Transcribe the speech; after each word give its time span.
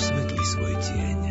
светлі 0.00 0.44
свой 0.44 0.74
тень. 0.74 1.29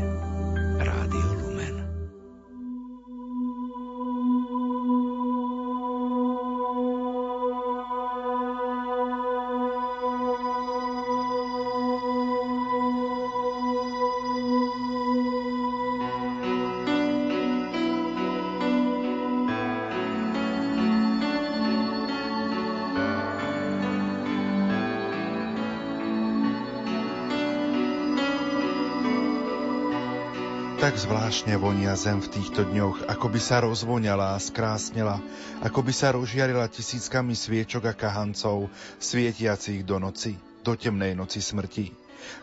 Tak 30.89 31.05
zvláštne 31.05 31.53
vonia 31.61 31.93
zem 31.93 32.17
v 32.17 32.33
týchto 32.33 32.65
dňoch, 32.65 33.13
ako 33.13 33.29
by 33.29 33.37
sa 33.37 33.61
rozvoňala 33.61 34.33
a 34.33 34.41
skrásnela, 34.41 35.21
ako 35.61 35.85
by 35.85 35.93
sa 35.93 36.17
rozžiarila 36.17 36.65
tisíckami 36.65 37.37
sviečok 37.37 37.85
a 37.85 37.93
kahancov, 37.93 38.73
svietiacich 38.97 39.85
do 39.85 40.01
noci, 40.01 40.33
do 40.65 40.73
temnej 40.73 41.13
noci 41.13 41.45
smrti. 41.45 41.93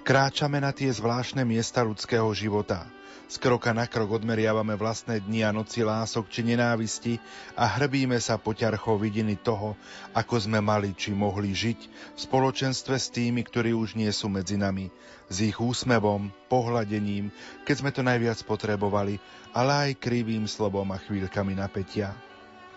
Kráčame 0.07 0.63
na 0.63 0.71
tie 0.71 0.95
zvláštne 0.95 1.43
miesta 1.43 1.83
ľudského 1.83 2.31
života. 2.39 2.87
Z 3.27 3.43
kroka 3.43 3.75
na 3.75 3.91
krok 3.91 4.23
odmeriavame 4.23 4.79
vlastné 4.79 5.19
dni 5.19 5.43
a 5.43 5.51
noci 5.51 5.83
lások 5.83 6.31
či 6.31 6.47
nenávisti 6.47 7.19
a 7.59 7.67
hrbíme 7.67 8.15
sa 8.23 8.39
po 8.39 8.55
ťarchou 8.55 9.03
vidiny 9.03 9.35
toho, 9.35 9.75
ako 10.15 10.47
sme 10.47 10.63
mali 10.63 10.95
či 10.95 11.11
mohli 11.11 11.51
žiť 11.51 11.81
v 12.15 12.19
spoločenstve 12.23 12.95
s 12.95 13.11
tými, 13.11 13.43
ktorí 13.43 13.75
už 13.75 13.99
nie 13.99 14.07
sú 14.15 14.31
medzi 14.31 14.55
nami, 14.55 14.95
s 15.27 15.43
ich 15.43 15.59
úsmevom, 15.59 16.31
pohľadením, 16.47 17.35
keď 17.67 17.75
sme 17.75 17.91
to 17.91 18.07
najviac 18.07 18.39
potrebovali, 18.47 19.19
ale 19.51 19.91
aj 19.91 19.99
krivým 19.99 20.47
slobom 20.47 20.87
a 20.95 21.03
chvíľkami 21.03 21.59
napätia. 21.59 22.15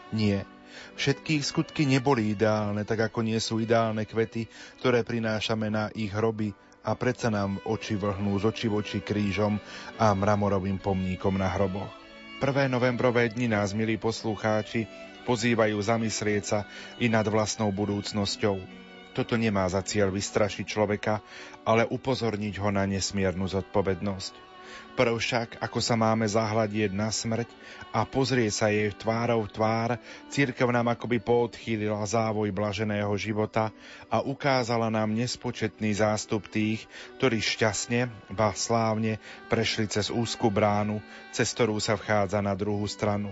Nie, 0.09 0.49
všetky 0.97 1.37
ich 1.37 1.45
skutky 1.45 1.85
neboli 1.85 2.33
ideálne, 2.33 2.81
tak 2.89 3.05
ako 3.05 3.21
nie 3.21 3.37
sú 3.37 3.61
ideálne 3.61 4.01
kvety, 4.01 4.49
ktoré 4.81 5.05
prinášame 5.05 5.69
na 5.69 5.93
ich 5.93 6.09
hroby, 6.09 6.57
a 6.89 6.97
predsa 6.97 7.29
nám 7.29 7.61
oči 7.69 7.93
vrhnú 7.93 8.41
z 8.41 8.49
oči 8.49 8.65
v 8.65 8.81
oči 8.81 8.99
krížom 9.05 9.61
a 10.01 10.09
mramorovým 10.17 10.81
pomníkom 10.81 11.37
na 11.37 11.45
hroboch. 11.45 11.93
Prvé 12.41 12.65
novembrové 12.65 13.29
dni 13.29 13.53
nás, 13.53 13.77
milí 13.77 14.01
poslucháči, 14.01 14.89
pozývajú 15.29 15.77
zamyslieť 15.77 16.43
sa 16.43 16.65
i 16.97 17.05
nad 17.05 17.29
vlastnou 17.29 17.69
budúcnosťou. 17.69 18.57
Toto 19.13 19.37
nemá 19.37 19.69
za 19.69 19.85
cieľ 19.85 20.09
vystrašiť 20.09 20.65
človeka, 20.65 21.21
ale 21.61 21.85
upozorniť 21.85 22.57
ho 22.57 22.73
na 22.73 22.89
nesmiernu 22.89 23.45
zodpovednosť. 23.45 24.48
Prv 24.99 25.15
však, 25.15 25.63
ako 25.63 25.79
sa 25.79 25.95
máme 25.95 26.27
zahľadieť 26.27 26.91
na 26.91 27.07
smrť 27.07 27.47
a 27.95 28.03
pozrieť 28.03 28.51
sa 28.51 28.67
jej 28.67 28.91
tvárov 28.91 29.47
tvár, 29.47 29.95
církev 30.27 30.67
nám 30.67 30.91
akoby 30.91 31.23
poodchýlila 31.23 32.03
závoj 32.03 32.51
blaženého 32.51 33.07
života 33.15 33.71
a 34.11 34.19
ukázala 34.19 34.91
nám 34.91 35.15
nespočetný 35.15 35.95
zástup 36.03 36.51
tých, 36.51 36.83
ktorí 37.15 37.39
šťastne, 37.39 38.11
ba 38.35 38.51
slávne 38.51 39.23
prešli 39.47 39.87
cez 39.87 40.11
úzku 40.11 40.51
bránu, 40.51 40.99
cez 41.31 41.47
ktorú 41.55 41.79
sa 41.79 41.95
vchádza 41.95 42.43
na 42.43 42.51
druhú 42.51 42.83
stranu. 42.83 43.31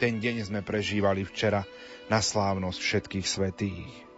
Ten 0.00 0.16
deň 0.16 0.48
sme 0.48 0.64
prežívali 0.64 1.28
včera 1.28 1.68
na 2.08 2.24
slávnosť 2.24 2.80
všetkých 2.80 3.26
svetých. 3.28 4.11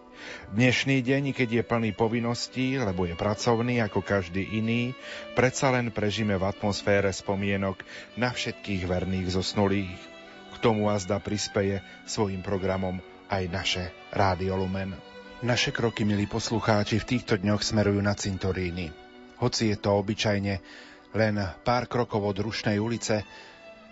Dnešný 0.54 1.02
deň, 1.02 1.34
keď 1.34 1.48
je 1.50 1.62
plný 1.66 1.90
povinností, 1.96 2.78
lebo 2.78 3.04
je 3.08 3.18
pracovný 3.18 3.82
ako 3.82 4.00
každý 4.00 4.44
iný, 4.56 4.94
predsa 5.34 5.74
len 5.74 5.90
prežíme 5.90 6.38
v 6.38 6.46
atmosfére 6.46 7.10
spomienok 7.10 7.82
na 8.14 8.30
všetkých 8.30 8.86
verných 8.86 9.34
zosnulých. 9.34 10.00
K 10.54 10.56
tomu 10.62 10.88
azda 10.92 11.18
prispeje 11.18 11.82
svojim 12.06 12.40
programom 12.40 13.02
aj 13.28 13.42
naše 13.50 13.84
Rádio 14.14 14.54
Lumen. 14.60 14.94
Naše 15.42 15.74
kroky, 15.74 16.06
milí 16.06 16.30
poslucháči, 16.30 17.02
v 17.02 17.08
týchto 17.18 17.34
dňoch 17.36 17.60
smerujú 17.60 18.00
na 18.00 18.14
cintoríny. 18.14 18.94
Hoci 19.42 19.74
je 19.74 19.76
to 19.76 19.98
obyčajne 19.98 20.54
len 21.14 21.34
pár 21.66 21.90
krokov 21.90 22.22
od 22.22 22.38
Rušnej 22.38 22.78
ulice, 22.78 23.26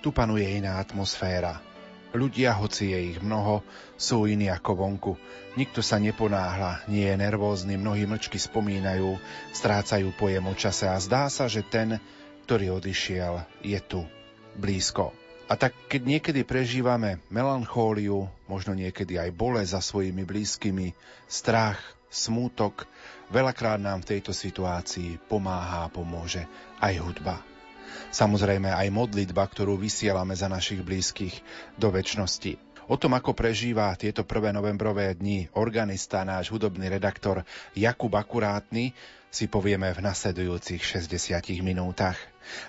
tu 0.00 0.14
panuje 0.14 0.46
iná 0.46 0.78
atmosféra– 0.78 1.58
Ľudia, 2.12 2.52
hoci 2.60 2.92
je 2.92 3.16
ich 3.16 3.18
mnoho, 3.24 3.64
sú 3.96 4.28
iní 4.28 4.52
ako 4.52 4.72
vonku. 4.76 5.12
Nikto 5.56 5.80
sa 5.80 5.96
neponáhla, 5.96 6.84
nie 6.88 7.08
je 7.08 7.16
nervózny, 7.16 7.80
mnohí 7.80 8.04
mlčky 8.04 8.36
spomínajú, 8.36 9.16
strácajú 9.56 10.12
pojem 10.20 10.44
o 10.44 10.52
čase 10.52 10.88
a 10.88 11.00
zdá 11.00 11.32
sa, 11.32 11.48
že 11.48 11.64
ten, 11.64 11.96
ktorý 12.44 12.76
odišiel, 12.76 13.64
je 13.64 13.80
tu, 13.80 14.04
blízko. 14.60 15.16
A 15.48 15.56
tak 15.56 15.72
keď 15.88 16.02
niekedy 16.04 16.44
prežívame 16.44 17.20
melanchóliu, 17.28 18.28
možno 18.48 18.72
niekedy 18.76 19.16
aj 19.16 19.30
bole 19.32 19.60
za 19.64 19.80
svojimi 19.80 20.24
blízkymi, 20.24 20.96
strach, 21.28 21.80
smútok, 22.12 22.88
veľakrát 23.32 23.80
nám 23.80 24.04
v 24.04 24.16
tejto 24.16 24.36
situácii 24.36 25.16
pomáha 25.28 25.88
a 25.88 25.92
pomôže 25.92 26.44
aj 26.80 26.94
hudba. 27.00 27.51
Samozrejme 28.12 28.70
aj 28.70 28.88
modlitba, 28.92 29.44
ktorú 29.48 29.80
vysielame 29.80 30.36
za 30.36 30.46
našich 30.46 30.84
blízkych 30.84 31.40
do 31.80 31.88
väčšnosti. 31.88 32.72
O 32.90 33.00
tom, 33.00 33.16
ako 33.16 33.32
prežíva 33.32 33.94
tieto 33.96 34.26
prvé 34.26 34.52
novembrové 34.52 35.16
dni 35.16 35.48
organista, 35.56 36.26
náš 36.26 36.52
hudobný 36.52 36.92
redaktor 36.92 37.46
Jakub 37.72 38.12
Akurátny, 38.12 38.92
si 39.32 39.48
povieme 39.48 39.88
v 39.96 40.04
nasledujúcich 40.04 40.84
60 40.84 41.64
minútach. 41.64 42.20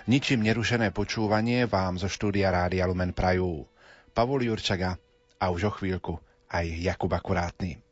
Ničím 0.08 0.40
nerušené 0.40 0.96
počúvanie 0.96 1.68
vám 1.68 2.00
zo 2.00 2.08
štúdia 2.08 2.48
Rádia 2.48 2.88
Lumen 2.88 3.12
prajú 3.12 3.68
Pavol 4.16 4.48
Jurčaga 4.48 4.96
a 5.36 5.52
už 5.52 5.68
o 5.68 5.72
chvíľku 5.76 6.16
aj 6.48 6.64
Jakub 6.80 7.12
Akurátny. 7.12 7.83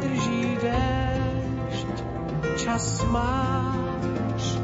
Drží 0.00 0.56
déšť, 0.64 1.94
čas 2.56 3.04
máš, 3.12 4.56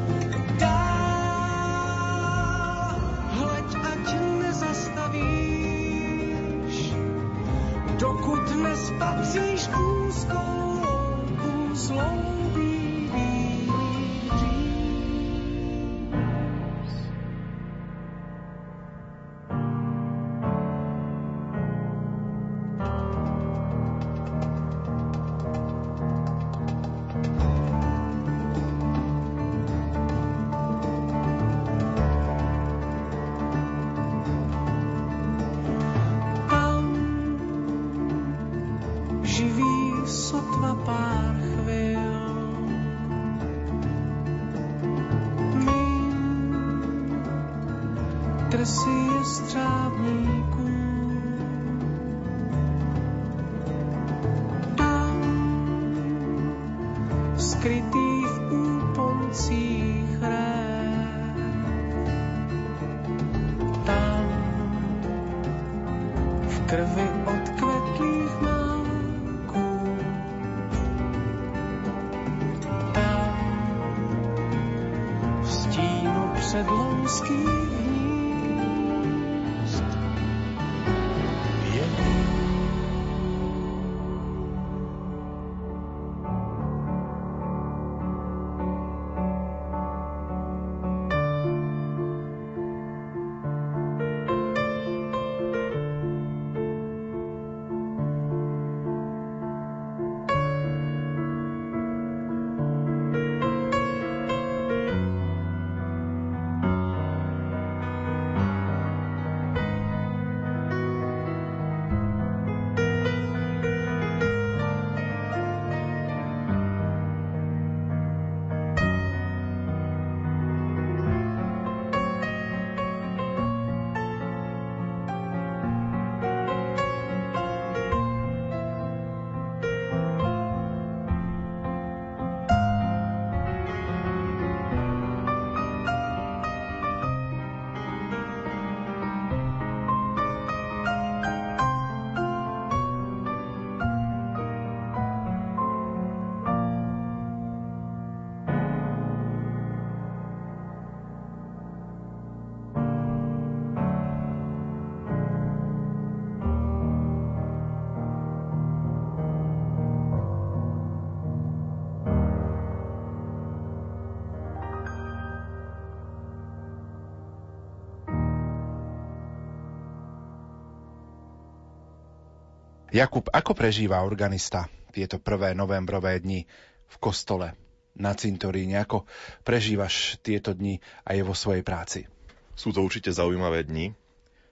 Jakub, 172.97 173.29
ako 173.29 173.53
prežíva 173.53 174.01
organista 174.01 174.73
tieto 174.89 175.21
prvé 175.21 175.53
novembrové 175.53 176.17
dni 176.17 176.49
v 176.89 176.95
kostole 176.97 177.53
na 177.93 178.17
cintoríne? 178.17 178.81
Ako 178.81 179.05
prežívaš 179.45 180.17
tieto 180.25 180.57
dni 180.57 180.81
aj 181.05 181.17
vo 181.21 181.37
svojej 181.37 181.61
práci? 181.61 182.09
Sú 182.57 182.73
to 182.73 182.81
určite 182.81 183.13
zaujímavé 183.13 183.69
dni. 183.69 183.93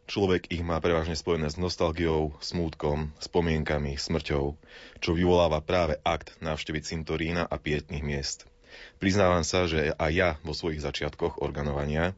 Človek 0.06 0.54
ich 0.54 0.62
má 0.62 0.78
prevažne 0.78 1.18
spojené 1.18 1.50
s 1.50 1.58
nostalgiou, 1.58 2.38
smútkom, 2.38 3.18
spomienkami, 3.18 3.98
smrťou, 3.98 4.54
čo 5.02 5.10
vyvoláva 5.18 5.66
práve 5.66 5.98
akt 6.06 6.38
návštevy 6.38 6.86
cintorína 6.86 7.50
a 7.50 7.58
pietných 7.58 8.06
miest. 8.06 8.46
Priznávam 9.02 9.42
sa, 9.42 9.66
že 9.66 9.98
aj 9.98 10.12
ja 10.14 10.30
vo 10.46 10.54
svojich 10.54 10.86
začiatkoch 10.86 11.42
organovania 11.42 12.14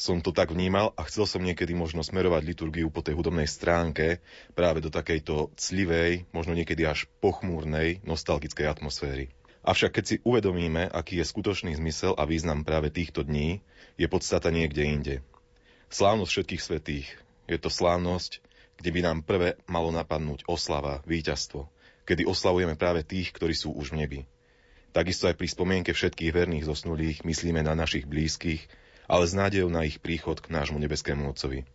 som 0.00 0.24
to 0.24 0.32
tak 0.32 0.56
vnímal 0.56 0.96
a 0.96 1.04
chcel 1.04 1.28
som 1.28 1.44
niekedy 1.44 1.76
možno 1.76 2.00
smerovať 2.00 2.40
liturgiu 2.48 2.88
po 2.88 3.04
tej 3.04 3.20
hudobnej 3.20 3.44
stránke 3.44 4.24
práve 4.56 4.80
do 4.80 4.88
takejto 4.88 5.52
clivej, 5.60 6.24
možno 6.32 6.56
niekedy 6.56 6.88
až 6.88 7.04
pochmúrnej, 7.20 8.00
nostalgickej 8.08 8.64
atmosféry. 8.64 9.28
Avšak 9.60 10.00
keď 10.00 10.04
si 10.08 10.16
uvedomíme, 10.24 10.88
aký 10.88 11.20
je 11.20 11.28
skutočný 11.28 11.76
zmysel 11.76 12.16
a 12.16 12.24
význam 12.24 12.64
práve 12.64 12.88
týchto 12.88 13.28
dní, 13.28 13.60
je 14.00 14.08
podstata 14.08 14.48
niekde 14.48 14.88
inde. 14.88 15.14
Slávnosť 15.92 16.32
všetkých 16.32 16.64
svetých. 16.64 17.08
Je 17.44 17.60
to 17.60 17.68
slávnosť, 17.68 18.40
kde 18.80 18.90
by 18.96 19.00
nám 19.04 19.20
prvé 19.20 19.60
malo 19.68 19.92
napadnúť 19.92 20.48
oslava, 20.48 21.04
víťazstvo, 21.04 21.68
kedy 22.08 22.24
oslavujeme 22.24 22.72
práve 22.80 23.04
tých, 23.04 23.36
ktorí 23.36 23.52
sú 23.52 23.76
už 23.76 23.92
v 23.92 24.00
nebi. 24.00 24.20
Takisto 24.96 25.28
aj 25.28 25.36
pri 25.36 25.48
spomienke 25.52 25.92
všetkých 25.92 26.32
verných 26.32 26.64
zosnulých 26.64 27.20
myslíme 27.28 27.60
na 27.60 27.76
našich 27.76 28.08
blízkych, 28.08 28.64
ale 29.10 29.26
s 29.26 29.34
nádejou 29.34 29.66
na 29.74 29.82
ich 29.82 29.98
príchod 29.98 30.38
k 30.38 30.54
nášmu 30.54 30.78
nebeskému 30.78 31.26
Otcovi. 31.26 31.66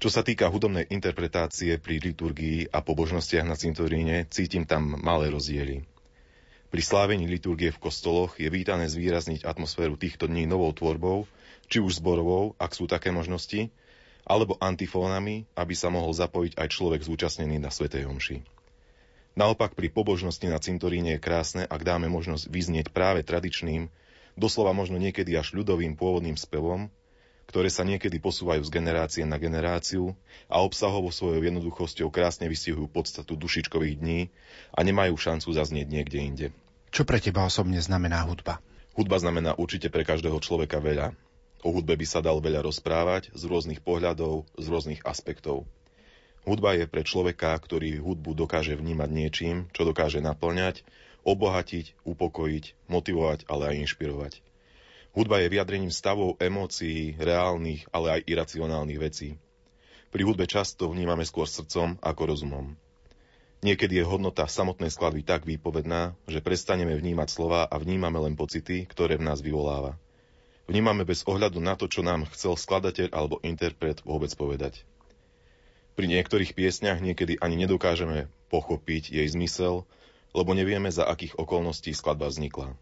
Čo 0.00 0.12
sa 0.12 0.20
týka 0.20 0.52
hudobnej 0.52 0.84
interpretácie 0.92 1.80
pri 1.80 2.00
liturgii 2.00 2.68
a 2.68 2.84
pobožnostiach 2.84 3.48
na 3.48 3.56
cintoríne, 3.56 4.28
cítim 4.28 4.68
tam 4.68 5.00
malé 5.00 5.32
rozdiely. 5.32 5.84
Pri 6.68 6.82
slávení 6.84 7.24
liturgie 7.24 7.72
v 7.72 7.82
kostoloch 7.82 8.36
je 8.36 8.48
vítané 8.52 8.86
zvýrazniť 8.88 9.48
atmosféru 9.48 9.96
týchto 9.96 10.28
dní 10.28 10.44
novou 10.44 10.70
tvorbou, 10.76 11.24
či 11.72 11.80
už 11.80 12.00
zborovou, 12.00 12.56
ak 12.60 12.76
sú 12.76 12.84
také 12.88 13.12
možnosti, 13.12 13.72
alebo 14.24 14.60
antifónami, 14.60 15.48
aby 15.56 15.74
sa 15.74 15.90
mohol 15.90 16.12
zapojiť 16.14 16.56
aj 16.56 16.68
človek 16.70 17.00
zúčastnený 17.02 17.58
na 17.58 17.72
Svetej 17.72 18.06
Homši. 18.06 18.40
Naopak 19.34 19.74
pri 19.74 19.90
pobožnosti 19.90 20.46
na 20.48 20.62
cintoríne 20.62 21.16
je 21.16 21.20
krásne, 21.22 21.62
ak 21.66 21.80
dáme 21.82 22.06
možnosť 22.08 22.48
vyznieť 22.48 22.86
práve 22.94 23.20
tradičným, 23.26 23.90
doslova 24.40 24.72
možno 24.72 24.96
niekedy 24.96 25.36
až 25.36 25.52
ľudovým 25.52 26.00
pôvodným 26.00 26.40
spevom, 26.40 26.88
ktoré 27.50 27.66
sa 27.68 27.84
niekedy 27.84 28.22
posúvajú 28.22 28.62
z 28.64 28.70
generácie 28.70 29.22
na 29.28 29.36
generáciu 29.36 30.14
a 30.46 30.62
obsahovo 30.64 31.12
svojou 31.12 31.42
jednoduchosťou 31.44 32.08
krásne 32.08 32.48
vystihujú 32.48 32.88
podstatu 32.88 33.36
dušičkových 33.36 34.00
dní 34.00 34.20
a 34.72 34.80
nemajú 34.80 35.18
šancu 35.18 35.52
zaznieť 35.52 35.86
niekde 35.90 36.18
inde. 36.22 36.46
Čo 36.94 37.02
pre 37.04 37.18
teba 37.18 37.44
osobne 37.44 37.82
znamená 37.82 38.22
hudba? 38.24 38.62
Hudba 38.94 39.18
znamená 39.18 39.58
určite 39.58 39.90
pre 39.90 40.06
každého 40.06 40.38
človeka 40.38 40.78
veľa. 40.78 41.12
O 41.66 41.74
hudbe 41.74 41.98
by 41.98 42.06
sa 42.06 42.24
dal 42.24 42.40
veľa 42.40 42.64
rozprávať 42.64 43.34
z 43.36 43.42
rôznych 43.50 43.84
pohľadov, 43.84 44.48
z 44.56 44.66
rôznych 44.70 45.02
aspektov. 45.04 45.68
Hudba 46.48 46.72
je 46.78 46.88
pre 46.88 47.04
človeka, 47.04 47.52
ktorý 47.60 48.00
hudbu 48.00 48.32
dokáže 48.32 48.72
vnímať 48.78 49.10
niečím, 49.12 49.56
čo 49.76 49.84
dokáže 49.84 50.24
naplňať, 50.24 50.86
obohatiť, 51.24 52.06
upokojiť, 52.06 52.64
motivovať, 52.88 53.48
ale 53.48 53.62
aj 53.74 53.80
inšpirovať. 53.86 54.32
Hudba 55.10 55.42
je 55.42 55.50
vyjadrením 55.50 55.90
stavov, 55.90 56.38
emócií, 56.38 57.18
reálnych, 57.18 57.90
ale 57.90 58.20
aj 58.20 58.26
iracionálnych 58.30 59.00
vecí. 59.02 59.34
Pri 60.14 60.22
hudbe 60.22 60.46
často 60.46 60.90
vnímame 60.90 61.26
skôr 61.26 61.50
srdcom 61.50 61.98
ako 61.98 62.22
rozumom. 62.30 62.78
Niekedy 63.60 64.00
je 64.00 64.08
hodnota 64.08 64.48
samotnej 64.48 64.88
skladby 64.88 65.20
tak 65.20 65.44
výpovedná, 65.44 66.16
že 66.24 66.40
prestaneme 66.40 66.96
vnímať 66.96 67.28
slova 67.28 67.68
a 67.68 67.76
vnímame 67.76 68.16
len 68.22 68.32
pocity, 68.32 68.88
ktoré 68.88 69.20
v 69.20 69.26
nás 69.28 69.44
vyvoláva. 69.44 70.00
Vnímame 70.64 71.04
bez 71.04 71.26
ohľadu 71.26 71.60
na 71.60 71.74
to, 71.74 71.90
čo 71.90 72.00
nám 72.00 72.24
chcel 72.32 72.54
skladateľ 72.56 73.12
alebo 73.12 73.42
interpret 73.42 74.00
vôbec 74.06 74.32
povedať. 74.32 74.86
Pri 75.98 76.06
niektorých 76.08 76.56
piesňach 76.56 77.02
niekedy 77.04 77.36
ani 77.42 77.60
nedokážeme 77.60 78.30
pochopiť 78.48 79.12
jej 79.12 79.28
zmysel, 79.28 79.84
lebo 80.36 80.54
nevieme, 80.54 80.90
za 80.92 81.06
akých 81.06 81.38
okolností 81.38 81.94
skladba 81.94 82.30
vznikla 82.30 82.74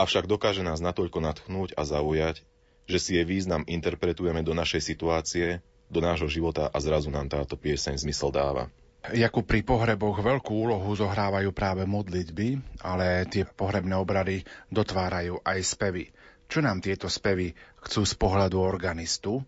avšak 0.00 0.24
dokáže 0.24 0.64
nás 0.64 0.80
natoľko 0.80 1.20
natchnúť 1.20 1.76
a 1.76 1.84
zaujať, 1.84 2.40
že 2.88 2.98
si 2.98 3.10
jej 3.20 3.26
význam 3.28 3.66
interpretujeme 3.68 4.40
do 4.40 4.56
našej 4.56 4.82
situácie, 4.82 5.60
do 5.92 6.00
nášho 6.00 6.26
života 6.30 6.72
a 6.72 6.78
zrazu 6.80 7.12
nám 7.12 7.28
táto 7.28 7.60
pieseň 7.60 8.00
zmysel 8.00 8.32
dáva. 8.32 8.72
Jakub 9.16 9.48
pri 9.48 9.64
pohreboch 9.64 10.20
veľkú 10.20 10.52
úlohu 10.68 10.92
zohrávajú 10.92 11.56
práve 11.56 11.88
modlitby, 11.88 12.60
ale 12.84 13.24
tie 13.32 13.48
pohrebné 13.48 13.96
obrady 13.96 14.44
dotvárajú 14.68 15.40
aj 15.40 15.58
spevy. 15.64 16.12
Čo 16.50 16.60
nám 16.60 16.84
tieto 16.84 17.08
spevy 17.08 17.56
chcú 17.80 18.04
z 18.04 18.14
pohľadu 18.20 18.60
organistu, 18.60 19.40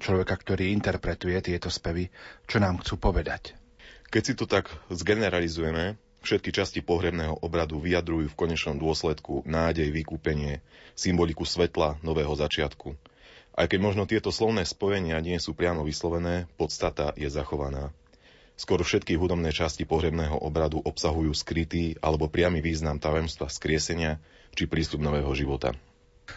človeka, 0.00 0.40
ktorý 0.40 0.72
interpretuje 0.72 1.36
tieto 1.44 1.68
spevy, 1.68 2.08
čo 2.48 2.56
nám 2.56 2.80
chcú 2.80 2.96
povedať? 2.96 3.52
Keď 4.08 4.22
si 4.22 4.34
to 4.38 4.48
tak 4.48 4.70
zgeneralizujeme, 4.88 5.98
Všetky 6.26 6.50
časti 6.50 6.82
pohrebného 6.82 7.38
obradu 7.38 7.78
vyjadrujú 7.78 8.34
v 8.34 8.34
konečnom 8.34 8.74
dôsledku 8.74 9.46
nádej, 9.46 9.94
vykúpenie, 9.94 10.58
symboliku 10.98 11.46
svetla, 11.46 12.02
nového 12.02 12.34
začiatku. 12.34 12.98
Aj 13.54 13.70
keď 13.70 13.78
možno 13.78 14.10
tieto 14.10 14.34
slovné 14.34 14.66
spojenia 14.66 15.22
nie 15.22 15.38
sú 15.38 15.54
priamo 15.54 15.86
vyslovené, 15.86 16.50
podstata 16.58 17.14
je 17.14 17.30
zachovaná. 17.30 17.94
Skoro 18.58 18.82
všetky 18.82 19.14
hudobné 19.14 19.54
časti 19.54 19.86
pohrebného 19.86 20.42
obradu 20.42 20.82
obsahujú 20.82 21.30
skrytý 21.30 21.94
alebo 22.02 22.26
priamy 22.26 22.58
význam 22.58 22.98
tajemstva 22.98 23.46
skriesenia 23.46 24.18
či 24.50 24.66
prístup 24.66 25.06
nového 25.06 25.30
života. 25.30 25.78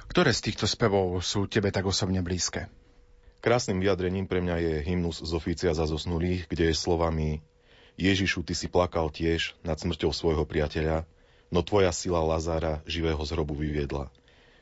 Ktoré 0.06 0.38
z 0.38 0.54
týchto 0.54 0.70
spevov 0.70 1.18
sú 1.26 1.50
tebe 1.50 1.74
tak 1.74 1.90
osobne 1.90 2.22
blízke? 2.22 2.70
Krásnym 3.42 3.82
vyjadrením 3.82 4.30
pre 4.30 4.38
mňa 4.38 4.56
je 4.62 4.74
hymnus 4.86 5.26
z 5.26 5.34
oficia 5.34 5.74
za 5.74 5.90
zosnulých, 5.90 6.46
kde 6.46 6.70
je 6.70 6.76
slovami 6.78 7.42
Ježišu, 8.00 8.48
ty 8.48 8.56
si 8.56 8.72
plakal 8.72 9.12
tiež 9.12 9.60
nad 9.60 9.76
smrťou 9.76 10.16
svojho 10.16 10.48
priateľa, 10.48 11.04
no 11.52 11.60
tvoja 11.60 11.92
sila 11.92 12.24
Lazára 12.24 12.80
živého 12.88 13.20
z 13.28 13.36
hrobu 13.36 13.60
vyviedla. 13.60 14.08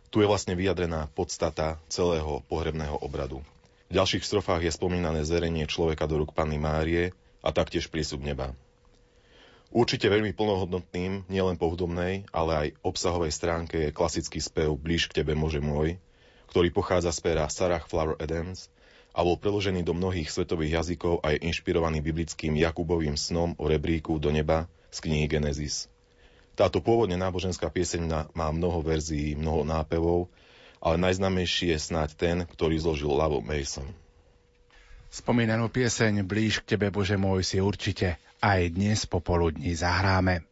Tu 0.09 0.25
je 0.25 0.27
vlastne 0.27 0.57
vyjadrená 0.57 1.13
podstata 1.13 1.77
celého 1.85 2.41
pohrebného 2.49 2.97
obradu. 2.97 3.45
V 3.87 3.93
ďalších 3.93 4.25
strofách 4.25 4.65
je 4.65 4.73
spomínané 4.73 5.21
zverenie 5.21 5.69
človeka 5.69 6.09
do 6.09 6.17
rúk 6.17 6.33
Panny 6.33 6.57
Márie 6.57 7.13
a 7.45 7.53
taktiež 7.53 7.93
prísub 7.93 8.25
neba. 8.25 8.57
Určite 9.69 10.09
veľmi 10.09 10.33
plnohodnotným, 10.33 11.29
nielen 11.29 11.61
po 11.61 11.69
hudobnej, 11.69 12.25
ale 12.33 12.51
aj 12.57 12.67
obsahovej 12.81 13.29
stránke 13.29 13.77
je 13.85 13.93
klasický 13.93 14.41
spev 14.41 14.73
Blíž 14.73 15.13
k 15.13 15.21
tebe, 15.21 15.37
môže 15.37 15.61
môj, 15.61 16.01
ktorý 16.49 16.73
pochádza 16.73 17.13
z 17.13 17.19
pera 17.21 17.45
Sarah 17.53 17.85
Flower 17.85 18.17
Adams 18.17 18.71
a 19.17 19.25
bol 19.25 19.33
preložený 19.41 19.81
do 19.81 19.97
mnohých 19.97 20.29
svetových 20.29 20.77
jazykov 20.77 21.25
a 21.25 21.33
je 21.33 21.41
inšpirovaný 21.49 22.05
biblickým 22.05 22.53
Jakubovým 22.53 23.17
snom 23.17 23.57
o 23.57 23.65
rebríku 23.65 24.21
do 24.21 24.29
neba 24.29 24.69
z 24.93 25.09
knihy 25.09 25.25
Genesis. 25.25 25.89
Táto 26.53 26.85
pôvodne 26.85 27.17
náboženská 27.17 27.73
pieseň 27.73 28.29
má 28.37 28.53
mnoho 28.53 28.85
verzií, 28.85 29.33
mnoho 29.33 29.65
nápevov, 29.65 30.29
ale 30.77 31.01
najznamejší 31.01 31.73
je 31.73 31.79
snáď 31.81 32.09
ten, 32.13 32.37
ktorý 32.45 32.77
zložil 32.77 33.09
Lavo 33.09 33.41
Mason. 33.41 33.89
Spomínanú 35.09 35.73
pieseň 35.73 36.21
Blíž 36.21 36.61
k 36.61 36.77
tebe, 36.77 36.93
Bože 36.93 37.17
môj, 37.17 37.41
si 37.41 37.57
určite 37.57 38.21
aj 38.37 38.69
dnes 38.69 39.09
popoludní 39.09 39.73
zahráme. 39.73 40.45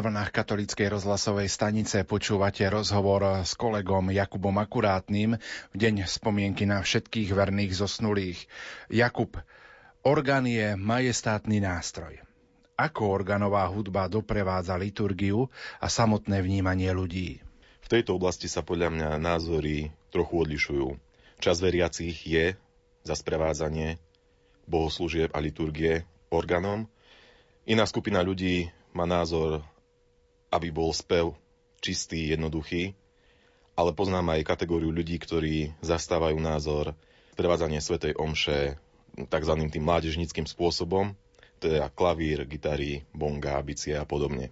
Na 0.02 0.10
vlnách 0.10 0.34
katolíckej 0.34 0.98
rozhlasovej 0.98 1.46
stanice 1.46 2.02
počúvate 2.02 2.66
rozhovor 2.66 3.46
s 3.46 3.54
kolegom 3.54 4.10
Jakubom 4.10 4.58
Akurátnym 4.58 5.38
v 5.70 5.76
deň 5.78 6.10
spomienky 6.10 6.66
na 6.66 6.82
všetkých 6.82 7.30
verných 7.30 7.70
zosnulých. 7.78 8.50
Jakub, 8.90 9.38
orgán 10.02 10.50
je 10.50 10.74
majestátny 10.74 11.62
nástroj. 11.62 12.18
Ako 12.82 13.14
organová 13.14 13.70
hudba 13.70 14.10
doprevádza 14.10 14.74
liturgiu 14.74 15.54
a 15.78 15.86
samotné 15.86 16.42
vnímanie 16.42 16.90
ľudí? 16.90 17.38
V 17.86 17.88
tejto 17.94 18.18
oblasti 18.18 18.50
sa 18.50 18.66
podľa 18.66 18.90
mňa 18.90 19.10
názory 19.22 19.94
trochu 20.10 20.34
odlišujú. 20.34 20.98
Čas 21.38 21.62
veriacich 21.62 22.26
je 22.26 22.58
za 23.06 23.14
sprevádzanie 23.14 24.02
bohoslúžieb 24.66 25.30
a 25.30 25.38
liturgie 25.38 26.10
orgánom. 26.34 26.90
Iná 27.70 27.86
skupina 27.86 28.26
ľudí 28.26 28.66
má 28.98 29.06
názor 29.06 29.62
aby 30.52 30.68
bol 30.70 30.92
spev 30.92 31.34
čistý, 31.80 32.36
jednoduchý, 32.36 32.94
ale 33.74 33.96
poznám 33.96 34.38
aj 34.38 34.46
kategóriu 34.46 34.92
ľudí, 34.92 35.18
ktorí 35.18 35.74
zastávajú 35.82 36.38
názor 36.38 36.94
prevádzanie 37.40 37.80
Svetej 37.80 38.20
Omše 38.20 38.78
tzv. 39.16 39.54
tým 39.72 39.84
mládežnickým 39.84 40.46
spôsobom, 40.46 41.16
teda 41.58 41.90
klavír, 41.90 42.44
gitary, 42.46 43.08
bonga, 43.16 43.58
bicie 43.64 43.96
a 43.96 44.06
podobne. 44.06 44.52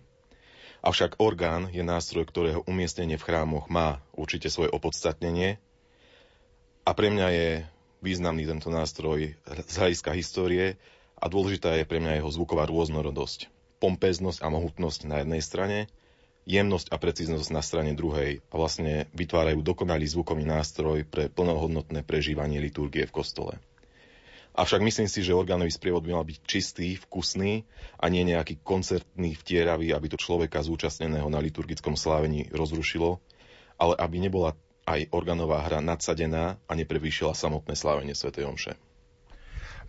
Avšak 0.80 1.20
orgán 1.20 1.68
je 1.76 1.84
nástroj, 1.84 2.24
ktorého 2.24 2.64
umiestnenie 2.64 3.20
v 3.20 3.28
chrámoch 3.28 3.68
má 3.68 4.00
určite 4.16 4.48
svoje 4.48 4.72
opodstatnenie 4.72 5.60
a 6.88 6.92
pre 6.96 7.12
mňa 7.12 7.28
je 7.36 7.50
významný 8.00 8.48
tento 8.48 8.72
nástroj 8.72 9.36
z 9.68 9.76
hľadiska 9.76 10.16
histórie 10.16 10.80
a 11.20 11.28
dôležitá 11.28 11.76
je 11.76 11.84
pre 11.84 12.00
mňa 12.00 12.24
jeho 12.24 12.32
zvuková 12.32 12.64
rôznorodosť 12.72 13.59
pompeznosť 13.80 14.44
a 14.44 14.48
mohutnosť 14.52 15.00
na 15.08 15.24
jednej 15.24 15.42
strane, 15.42 15.78
jemnosť 16.50 16.92
a 16.92 16.98
precíznosť 17.00 17.50
na 17.52 17.64
strane 17.64 17.92
druhej 17.96 18.44
a 18.50 18.56
vlastne 18.56 19.08
vytvárajú 19.16 19.62
dokonalý 19.62 20.06
zvukový 20.08 20.44
nástroj 20.44 21.06
pre 21.08 21.28
plnohodnotné 21.32 22.04
prežívanie 22.04 22.60
liturgie 22.60 23.08
v 23.08 23.16
kostole. 23.16 23.54
Avšak 24.60 24.82
myslím 24.82 25.08
si, 25.08 25.24
že 25.24 25.38
orgánový 25.38 25.72
sprievod 25.72 26.04
by 26.04 26.20
mal 26.20 26.26
byť 26.26 26.38
čistý, 26.44 27.00
vkusný 27.00 27.64
a 27.96 28.06
nie 28.12 28.28
nejaký 28.28 28.60
koncertný, 28.60 29.38
vtieravý, 29.38 29.94
aby 29.94 30.12
to 30.12 30.18
človeka 30.20 30.66
zúčastneného 30.66 31.30
na 31.32 31.40
liturgickom 31.40 31.96
slávení 31.96 32.50
rozrušilo, 32.52 33.22
ale 33.80 33.94
aby 33.96 34.20
nebola 34.20 34.58
aj 34.90 35.06
organová 35.14 35.62
hra 35.64 35.86
nadsadená 35.86 36.58
a 36.66 36.72
neprevýšila 36.74 37.38
samotné 37.38 37.78
slávenie 37.78 38.18
Sv. 38.18 38.34
Omše. 38.42 38.89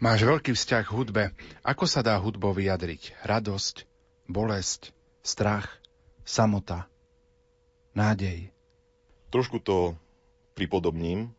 Máš 0.00 0.24
veľký 0.24 0.56
vzťah 0.56 0.84
k 0.88 0.94
hudbe. 0.96 1.24
Ako 1.60 1.84
sa 1.84 2.00
dá 2.00 2.16
hudbou 2.16 2.56
vyjadriť? 2.56 3.20
Radosť, 3.20 3.84
bolesť, 4.32 4.96
strach, 5.20 5.68
samota, 6.24 6.88
nádej. 7.92 8.48
Trošku 9.28 9.60
to 9.60 9.92
pripodobním, 10.56 11.36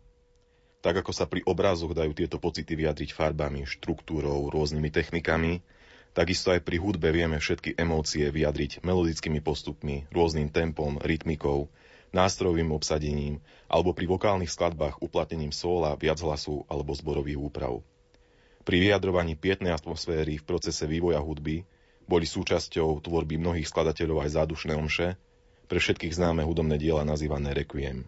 tak 0.86 1.02
ako 1.02 1.10
sa 1.10 1.26
pri 1.26 1.42
obrázoch 1.42 1.98
dajú 1.98 2.14
tieto 2.14 2.38
pocity 2.38 2.78
vyjadriť 2.78 3.18
farbami, 3.18 3.66
štruktúrou, 3.66 4.54
rôznymi 4.54 4.94
technikami, 4.94 5.66
takisto 6.14 6.54
aj 6.54 6.62
pri 6.62 6.78
hudbe 6.78 7.10
vieme 7.10 7.42
všetky 7.42 7.82
emócie 7.82 8.30
vyjadriť 8.30 8.86
melodickými 8.86 9.42
postupmi, 9.42 10.06
rôznym 10.14 10.54
tempom, 10.54 11.02
rytmikou, 11.02 11.66
nástrojovým 12.14 12.70
obsadením 12.78 13.42
alebo 13.66 13.98
pri 13.98 14.06
vokálnych 14.06 14.54
skladbách 14.54 15.02
uplatnením 15.02 15.50
sóla, 15.50 15.98
viachlasu 15.98 16.62
alebo 16.70 16.94
zborových 16.94 17.42
úprav. 17.42 17.82
Pri 18.62 18.78
vyjadrovaní 18.78 19.34
pietnej 19.34 19.74
atmosféry 19.74 20.38
v 20.38 20.46
procese 20.46 20.86
vývoja 20.86 21.18
hudby 21.18 21.66
boli 22.06 22.30
súčasťou 22.30 23.02
tvorby 23.02 23.42
mnohých 23.42 23.66
skladateľov 23.66 24.22
aj 24.22 24.30
zádušné 24.38 24.74
omše, 24.78 25.18
pre 25.66 25.80
všetkých 25.80 26.14
známe 26.14 26.46
hudobné 26.46 26.78
diela 26.78 27.02
nazývané 27.02 27.56
requiem. 27.58 28.06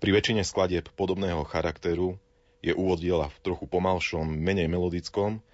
Pri 0.00 0.10
väčšine 0.16 0.46
skladieb 0.46 0.88
podobného 0.96 1.44
charakteru 1.44 2.16
je 2.64 2.72
úvod 2.72 3.04
diela 3.04 3.28
v 3.28 3.36
trochu 3.44 3.68
pomalšom, 3.68 4.24
menej 4.24 4.70
melodickom, 4.70 5.44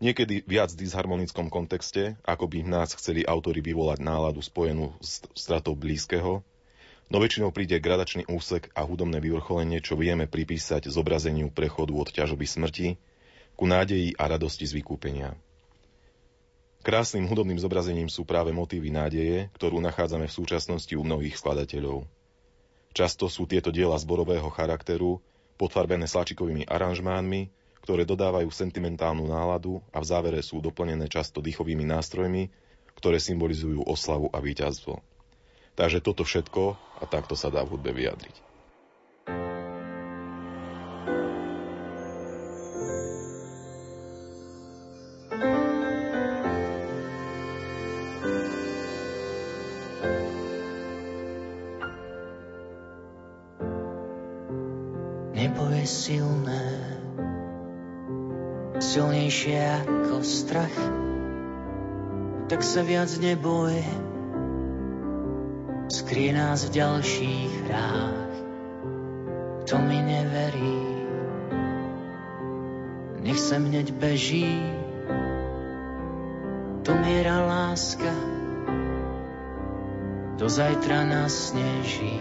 niekedy 0.00 0.40
viac 0.48 0.72
disharmonickom 0.72 1.52
kontexte, 1.52 2.16
ako 2.24 2.48
by 2.48 2.64
v 2.64 2.72
nás 2.72 2.96
chceli 2.96 3.28
autory 3.28 3.60
vyvolať 3.60 4.00
náladu 4.00 4.40
spojenú 4.40 4.96
s 5.04 5.20
stratou 5.36 5.76
blízkeho, 5.76 6.40
no 7.12 7.16
väčšinou 7.20 7.52
príde 7.52 7.76
gradačný 7.76 8.24
úsek 8.30 8.72
a 8.72 8.86
hudobné 8.88 9.20
vyvrcholenie, 9.20 9.84
čo 9.84 10.00
vieme 10.00 10.24
pripísať 10.24 10.88
zobrazeniu 10.88 11.52
prechodu 11.52 11.92
od 11.92 12.08
ťažoby 12.08 12.46
smrti 12.48 12.88
ku 13.60 13.68
nádeji 13.68 14.16
a 14.16 14.24
radosti 14.24 14.64
z 14.64 14.80
vykúpenia. 14.80 15.36
Krásnym 16.80 17.28
hudobným 17.28 17.60
zobrazením 17.60 18.08
sú 18.08 18.24
práve 18.24 18.56
motívy 18.56 18.88
nádeje, 18.88 19.52
ktorú 19.52 19.84
nachádzame 19.84 20.32
v 20.32 20.36
súčasnosti 20.40 20.96
u 20.96 21.04
mnohých 21.04 21.36
skladateľov. 21.36 22.08
Často 22.96 23.28
sú 23.28 23.44
tieto 23.44 23.68
diela 23.68 24.00
zborového 24.00 24.48
charakteru, 24.48 25.20
potvarbené 25.60 26.08
slačikovými 26.08 26.64
aranžmánmi, 26.64 27.52
ktoré 27.84 28.08
dodávajú 28.08 28.48
sentimentálnu 28.48 29.28
náladu 29.28 29.84
a 29.92 30.00
v 30.00 30.08
závere 30.08 30.40
sú 30.40 30.64
doplnené 30.64 31.12
často 31.12 31.44
dýchovými 31.44 31.84
nástrojmi, 31.84 32.48
ktoré 32.96 33.20
symbolizujú 33.20 33.84
oslavu 33.84 34.32
a 34.32 34.40
víťazstvo. 34.40 35.04
Takže 35.76 36.00
toto 36.00 36.24
všetko 36.24 36.80
a 36.96 37.04
takto 37.04 37.36
sa 37.36 37.52
dá 37.52 37.60
v 37.60 37.76
hudbe 37.76 37.92
vyjadriť. 37.92 38.49
Silné, 55.90 56.66
silnejšie 58.78 59.58
ako 59.82 60.22
strach, 60.22 60.78
tak 62.46 62.62
sa 62.62 62.86
viac 62.86 63.10
neboj, 63.18 63.74
skrie 65.90 66.30
nás 66.30 66.70
v 66.70 66.78
ďalších 66.78 67.52
hrách. 67.66 68.34
Kto 69.66 69.74
mi 69.86 69.98
neverí, 70.02 70.78
nech 73.22 73.38
sa 73.38 73.58
hneď 73.58 73.94
beží, 73.98 74.50
tu 76.86 76.90
miera 76.96 77.38
láska, 77.46 78.14
do 80.38 80.46
zajtra 80.48 81.06
nás 81.06 81.52
sneží. 81.52 82.18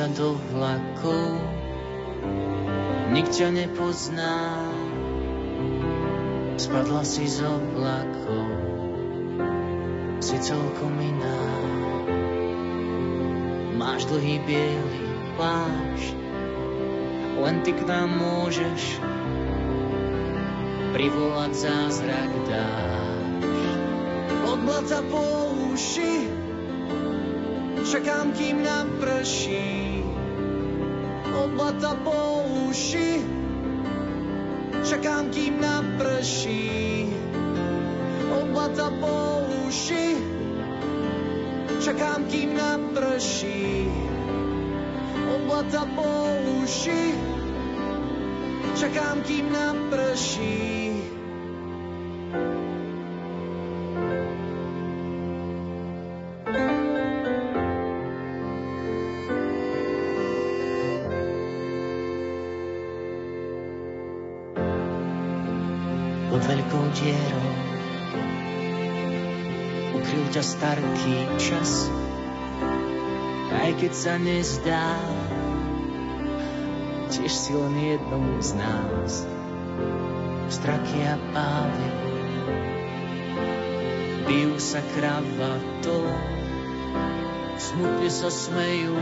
Sa 0.00 0.08
do 0.16 0.32
vlakov, 0.56 1.36
nik 3.12 3.28
ťa 3.28 3.52
nepozná, 3.52 4.64
spadla 6.56 7.04
si 7.04 7.28
z 7.28 7.44
oblakov, 7.44 8.48
si 10.24 10.40
celkom 10.40 10.96
iná. 10.96 11.44
Máš 13.76 14.08
dlhý 14.08 14.40
biely 14.48 15.04
plášť, 15.36 16.16
len 17.36 17.60
ty 17.60 17.76
k 17.76 17.84
nám 17.84 18.08
môžeš 18.16 19.04
privolať 20.96 21.52
zázrak 21.68 22.32
dáš. 22.48 23.44
Od 24.48 24.64
blata 24.64 25.04
po 25.12 25.20
uši, 25.76 26.29
čakám, 27.90 28.32
kým 28.32 28.62
nám 28.62 28.86
prší. 29.02 30.04
Od 31.34 31.50
blata 31.58 31.98
po 32.06 32.46
uši, 32.70 33.18
čakám, 34.86 35.26
kým 35.34 35.60
nám 35.60 35.98
prší. 35.98 37.10
Od 38.30 38.46
blata 38.54 38.94
po 38.94 39.42
uši, 39.66 40.16
čakám, 41.82 42.30
kým 42.30 42.54
nám 42.54 42.94
prší. 42.94 43.90
Od 45.34 45.40
blata 45.50 45.82
po 45.94 46.10
uši, 46.62 47.14
čakám, 48.78 49.22
kým 49.26 49.50
nám 49.52 49.76
veľkou 66.50 66.84
dierou. 66.98 67.50
Ukryl 69.94 70.26
ťa 70.34 70.42
starký 70.42 71.16
čas, 71.38 71.86
aj 73.54 73.70
keď 73.78 73.92
sa 73.94 74.14
nezdá, 74.18 74.98
tiež 77.14 77.30
si 77.30 77.54
len 77.54 77.74
jednou 77.78 78.42
z 78.42 78.58
nás. 78.58 79.30
Straky 80.50 80.98
a 81.06 81.14
pávy, 81.30 81.88
bijú 84.26 84.58
sa 84.58 84.82
kravatou, 84.98 86.10
smutne 87.62 88.10
sa 88.10 88.26
smejú 88.26 88.98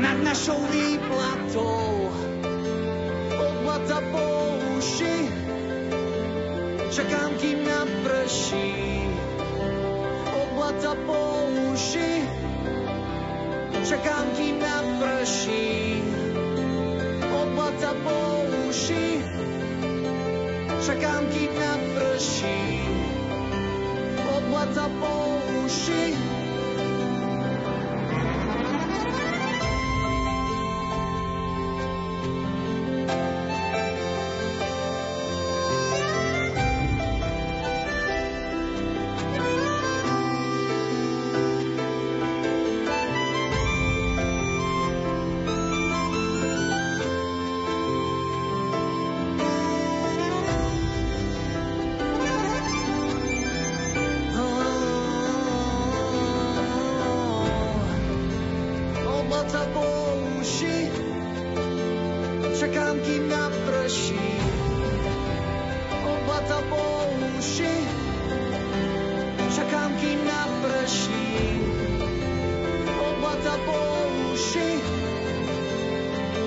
nad 0.00 0.16
našou 0.24 0.56
výplatou. 0.72 1.92
Oblata 10.62 10.98
po 11.06 11.46
uši, 11.70 12.26
čakám, 13.86 14.26
kým 14.34 14.58
naprší. 14.58 16.02
Oblata 17.30 17.94
po 18.02 18.18
uši, 18.66 19.22
čakám, 20.86 21.22
kým 21.30 21.52
naprší. 21.54 22.62
Oblata 24.26 24.90
po 24.98 25.38
uši, 25.62 26.31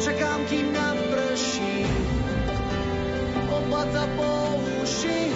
čakám, 0.06 0.46
kým 0.46 0.70
naprší. 0.70 1.82
Oblata 3.50 4.06
po 4.14 4.62
uši, 4.86 5.34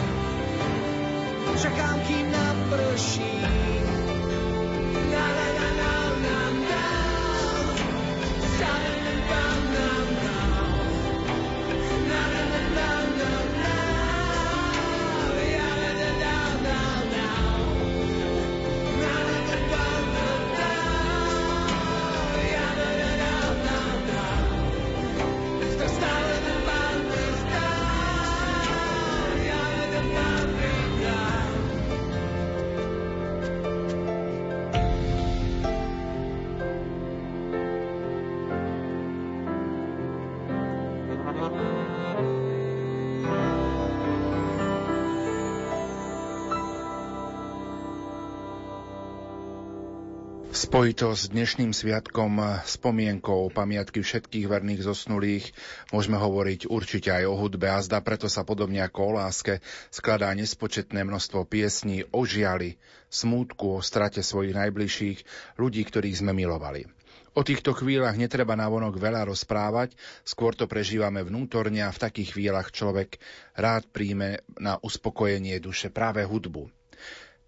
Spojitosť 50.69 51.17
s 51.17 51.33
dnešným 51.33 51.73
sviatkom 51.73 52.61
spomienkou 52.61 53.49
pamiatky 53.49 54.05
všetkých 54.05 54.45
verných 54.45 54.85
zosnulých 54.85 55.49
môžeme 55.89 56.21
hovoriť 56.21 56.69
určite 56.69 57.09
aj 57.09 57.25
o 57.25 57.33
hudbe 57.41 57.73
a 57.73 57.81
zda 57.81 58.05
preto 58.05 58.29
sa 58.29 58.45
podobne 58.45 58.85
ako 58.85 59.01
o 59.01 59.11
láske 59.17 59.65
skladá 59.89 60.29
nespočetné 60.37 61.01
množstvo 61.01 61.49
piesní 61.49 62.05
o 62.13 62.21
žiali, 62.21 62.77
smútku, 63.09 63.81
o 63.81 63.81
strate 63.81 64.21
svojich 64.21 64.53
najbližších, 64.53 65.17
ľudí, 65.57 65.81
ktorých 65.89 66.21
sme 66.21 66.37
milovali. 66.37 66.85
O 67.33 67.41
týchto 67.41 67.73
chvíľach 67.73 68.21
netreba 68.21 68.53
navonok 68.53 68.93
veľa 68.93 69.25
rozprávať, 69.25 69.97
skôr 70.21 70.53
to 70.53 70.69
prežívame 70.69 71.25
vnútorne 71.25 71.81
a 71.81 71.89
v 71.89 71.97
takých 71.97 72.37
chvíľach 72.37 72.69
človek 72.69 73.17
rád 73.57 73.89
príjme 73.89 74.45
na 74.61 74.77
uspokojenie 74.85 75.57
duše 75.57 75.89
práve 75.89 76.21
hudbu. 76.21 76.69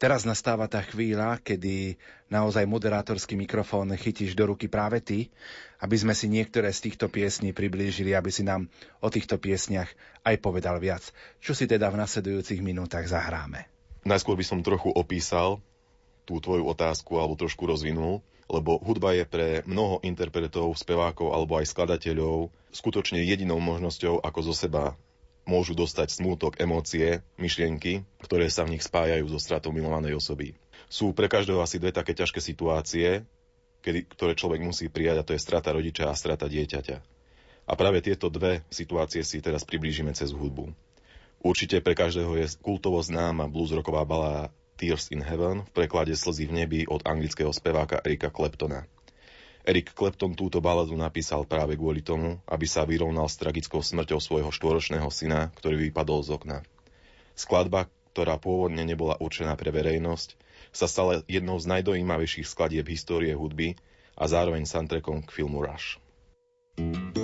Teraz 0.01 0.25
nastáva 0.25 0.65
tá 0.65 0.81
chvíľa, 0.81 1.37
kedy 1.45 1.93
naozaj 2.33 2.65
moderátorský 2.65 3.37
mikrofón 3.37 3.93
chytíš 3.93 4.33
do 4.33 4.49
ruky 4.49 4.65
práve 4.65 4.97
ty, 4.97 5.29
aby 5.77 5.93
sme 5.93 6.17
si 6.17 6.25
niektoré 6.25 6.73
z 6.73 6.89
týchto 6.89 7.05
piesní 7.05 7.53
priblížili, 7.53 8.17
aby 8.17 8.33
si 8.33 8.41
nám 8.41 8.65
o 8.97 9.13
týchto 9.13 9.37
piesniach 9.37 9.93
aj 10.25 10.41
povedal 10.41 10.81
viac. 10.81 11.05
Čo 11.37 11.53
si 11.53 11.69
teda 11.69 11.93
v 11.93 12.01
nasledujúcich 12.01 12.65
minútach 12.65 13.05
zahráme? 13.05 13.69
Najskôr 14.01 14.33
by 14.33 14.41
som 14.41 14.65
trochu 14.65 14.89
opísal 14.89 15.61
tú 16.25 16.41
tvoju 16.41 16.65
otázku 16.65 17.21
alebo 17.21 17.37
trošku 17.37 17.69
rozvinul, 17.69 18.25
lebo 18.49 18.81
hudba 18.81 19.13
je 19.13 19.29
pre 19.29 19.61
mnoho 19.69 20.01
interpretov, 20.01 20.73
spevákov 20.81 21.29
alebo 21.29 21.61
aj 21.61 21.69
skladateľov 21.69 22.49
skutočne 22.73 23.21
jedinou 23.21 23.61
možnosťou, 23.61 24.25
ako 24.25 24.49
zo 24.49 24.65
seba 24.65 24.97
môžu 25.51 25.75
dostať 25.75 26.15
smútok, 26.15 26.63
emócie, 26.63 27.19
myšlienky, 27.35 28.07
ktoré 28.23 28.47
sa 28.47 28.63
v 28.63 28.79
nich 28.79 28.87
spájajú 28.87 29.27
so 29.27 29.35
stratou 29.35 29.75
milovanej 29.75 30.15
osoby. 30.15 30.55
Sú 30.87 31.11
pre 31.11 31.27
každého 31.27 31.59
asi 31.59 31.75
dve 31.75 31.91
také 31.91 32.15
ťažké 32.15 32.39
situácie, 32.39 33.27
kedy, 33.83 34.07
ktoré 34.07 34.31
človek 34.39 34.63
musí 34.63 34.87
prijať, 34.87 35.19
a 35.19 35.27
to 35.27 35.35
je 35.35 35.43
strata 35.43 35.75
rodiča 35.75 36.07
a 36.07 36.15
strata 36.15 36.47
dieťaťa. 36.47 36.97
A 37.67 37.73
práve 37.75 37.99
tieto 37.99 38.31
dve 38.31 38.63
situácie 38.71 39.27
si 39.27 39.43
teraz 39.43 39.67
priblížime 39.67 40.15
cez 40.15 40.31
hudbu. 40.31 40.71
Určite 41.41 41.83
pre 41.83 41.97
každého 41.97 42.37
je 42.37 42.47
kultovo 42.61 43.01
známa 43.01 43.49
bluesrocková 43.49 44.05
balá 44.07 44.53
Tears 44.77 45.09
in 45.13 45.21
Heaven 45.21 45.65
v 45.65 45.73
preklade 45.73 46.13
Slzy 46.13 46.49
v 46.49 46.57
nebi 46.63 46.79
od 46.89 47.05
anglického 47.05 47.53
speváka 47.53 48.01
Erika 48.01 48.33
Kleptona. 48.33 48.85
Eric 49.61 49.93
Clapton 49.93 50.33
túto 50.33 50.57
baladu 50.57 50.97
napísal 50.97 51.45
práve 51.45 51.77
kvôli 51.77 52.01
tomu, 52.01 52.41
aby 52.49 52.65
sa 52.65 52.81
vyrovnal 52.81 53.29
s 53.29 53.37
tragickou 53.37 53.85
smrťou 53.85 54.17
svojho 54.17 54.49
štvoročného 54.49 55.05
syna, 55.13 55.53
ktorý 55.53 55.89
vypadol 55.89 56.25
z 56.25 56.29
okna. 56.33 56.57
Skladba, 57.37 57.85
ktorá 58.11 58.41
pôvodne 58.41 58.81
nebola 58.83 59.15
určená 59.21 59.53
pre 59.53 59.69
verejnosť, 59.69 60.33
sa 60.73 60.89
stala 60.89 61.21
jednou 61.29 61.61
z 61.61 61.69
najdojímavejších 61.77 62.47
skladieb 62.47 62.89
histórie 62.89 63.37
hudby 63.37 63.77
a 64.17 64.25
zároveň 64.25 64.65
soundtrackom 64.65 65.23
k 65.23 65.29
filmu 65.29 65.61
Rush. 65.61 66.01
thank 66.77 67.17
you 67.17 67.20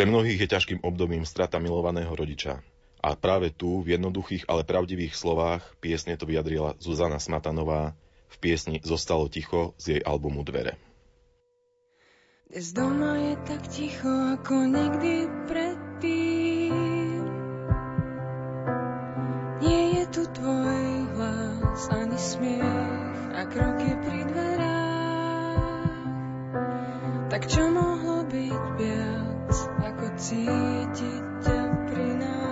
Pre 0.00 0.08
mnohých 0.08 0.40
je 0.40 0.48
ťažkým 0.48 0.80
obdobím 0.80 1.28
strata 1.28 1.60
milovaného 1.60 2.08
rodiča. 2.08 2.64
A 3.04 3.12
práve 3.20 3.52
tu, 3.52 3.84
v 3.84 4.00
jednoduchých, 4.00 4.48
ale 4.48 4.64
pravdivých 4.64 5.12
slovách, 5.12 5.60
piesne 5.76 6.16
to 6.16 6.24
vyjadrila 6.24 6.72
Zuzana 6.80 7.20
Smatanová 7.20 7.92
v 8.32 8.36
piesni 8.40 8.80
Zostalo 8.80 9.28
ticho 9.28 9.76
z 9.76 9.84
jej 9.92 10.00
albumu 10.00 10.40
Dvere. 10.40 10.80
Dnes 12.48 12.72
doma 12.72 13.12
je 13.28 13.34
tak 13.44 13.60
ticho, 13.68 14.08
ako 14.40 14.72
nikdy 14.72 15.28
predtým. 15.52 17.20
Nie 19.60 20.00
je 20.00 20.04
tu 20.16 20.24
tvoj 20.24 20.80
hlas, 21.12 21.82
ani 21.92 22.16
smiech 22.16 23.20
a 23.36 23.44
kroky 23.52 23.90
pri 24.00 24.20
dverách. 24.32 25.68
Tak 27.28 27.42
čo 27.52 27.68
mohlo 27.68 28.24
byť 28.24 28.64
viac? 29.50 29.82
ako 29.82 30.06
cítiť 30.14 31.24
ťa 31.42 31.60
pri 31.90 32.08
nás. 32.22 32.49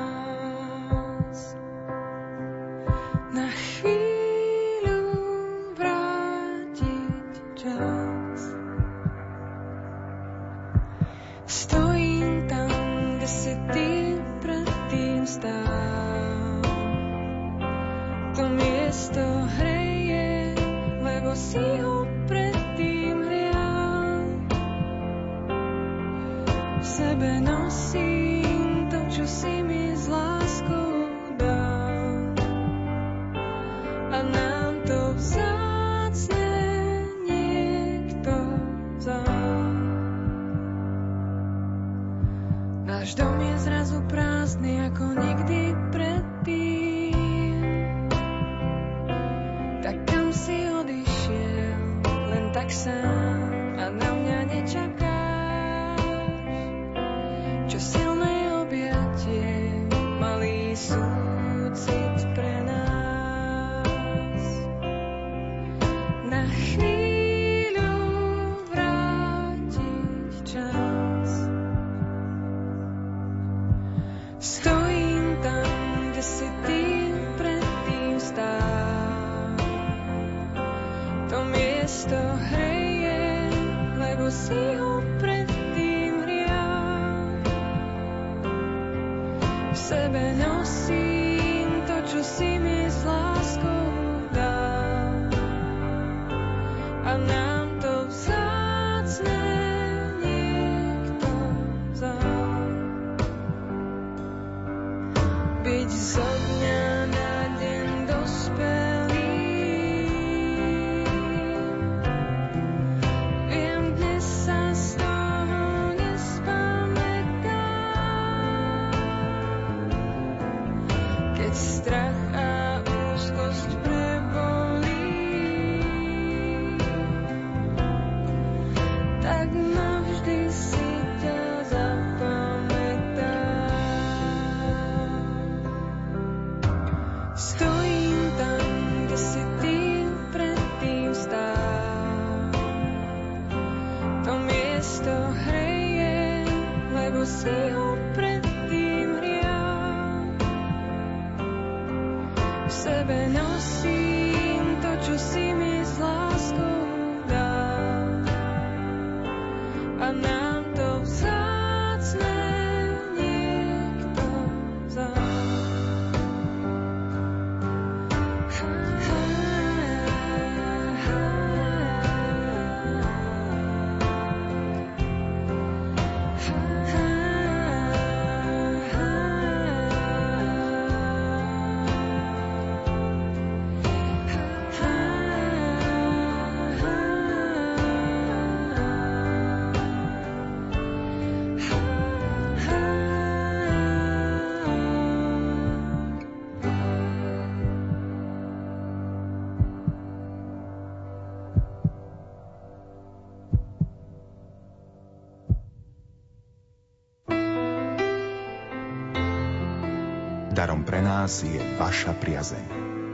nás 211.19 211.43
je 211.43 211.59
vaša 211.83 212.15
priazeň. 212.15 212.63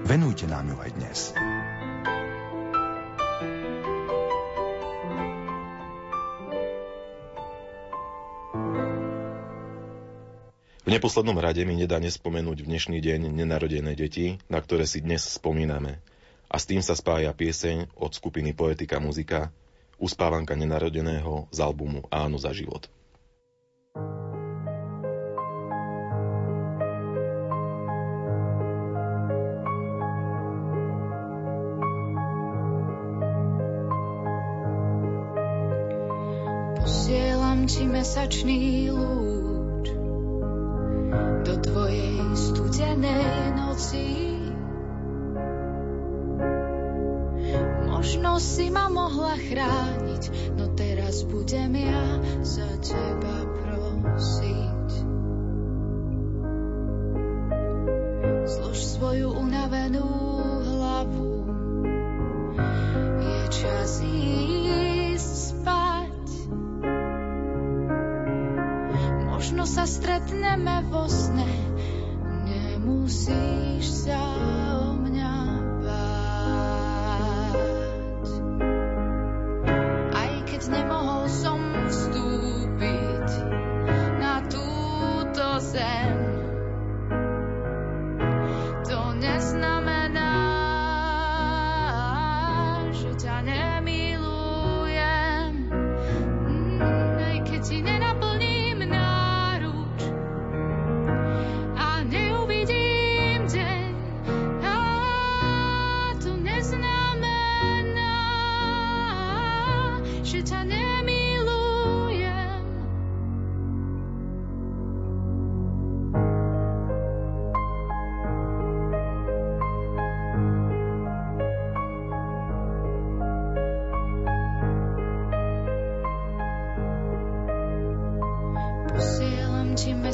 Venujte 0.05 0.45
nám 0.45 0.69
ju 0.69 0.77
aj 0.77 0.90
dnes. 0.93 1.19
V 10.85 10.88
neposlednom 10.93 11.33
rade 11.40 11.64
mi 11.64 11.81
nedá 11.81 11.97
nespomenúť 11.97 12.61
v 12.61 12.69
dnešný 12.77 13.01
deň 13.01 13.33
nenarodené 13.33 13.97
deti, 13.97 14.37
na 14.53 14.61
ktoré 14.61 14.85
si 14.85 15.01
dnes 15.01 15.25
spomíname. 15.25 15.97
A 16.53 16.61
s 16.61 16.69
tým 16.69 16.85
sa 16.85 16.93
spája 16.93 17.33
pieseň 17.33 17.88
od 17.97 18.12
skupiny 18.12 18.53
Poetika 18.53 19.01
muzika 19.01 19.49
Uspávanka 19.97 20.53
nenarodeného 20.53 21.49
z 21.49 21.59
albumu 21.64 22.05
Áno 22.12 22.37
za 22.37 22.53
život. 22.53 22.85
mesačný 38.05 38.92
lúč 38.92 39.88
do 41.48 41.55
tvojej 41.57 42.21
studenej 42.37 43.57
noci. 43.57 44.37
Možno 47.88 48.37
si 48.44 48.69
ma 48.69 48.92
mohla 48.92 49.40
chrániť, 49.40 50.52
no 50.52 50.77
teraz 50.77 51.25
budem 51.25 51.73
ja 51.81 52.21
za 52.44 52.69
teba 52.85 53.48
prosiť. 53.65 54.88
Zlož 58.44 58.79
svoju 58.85 59.33
unavenú 59.33 60.05
hlavu, 60.61 61.33
je 63.17 63.40
čas 63.48 64.05
ísť. 64.05 64.44
usneme 70.35 70.82
vo 70.90 71.08
sne. 71.08 71.63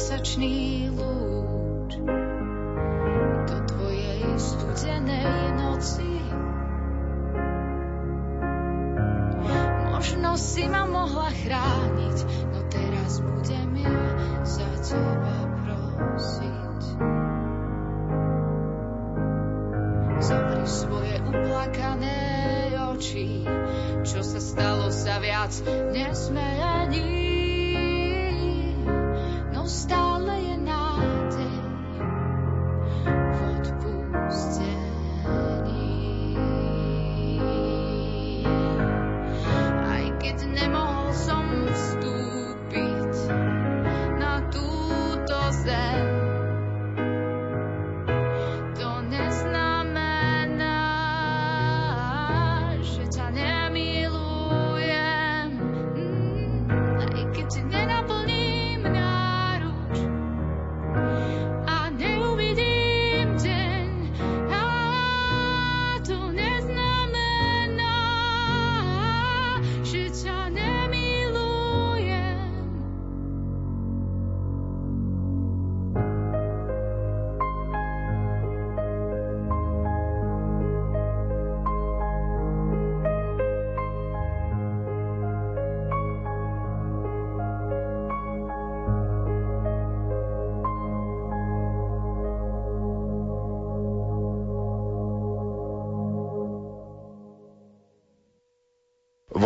Such 0.00 0.38
lúk. 0.40 1.09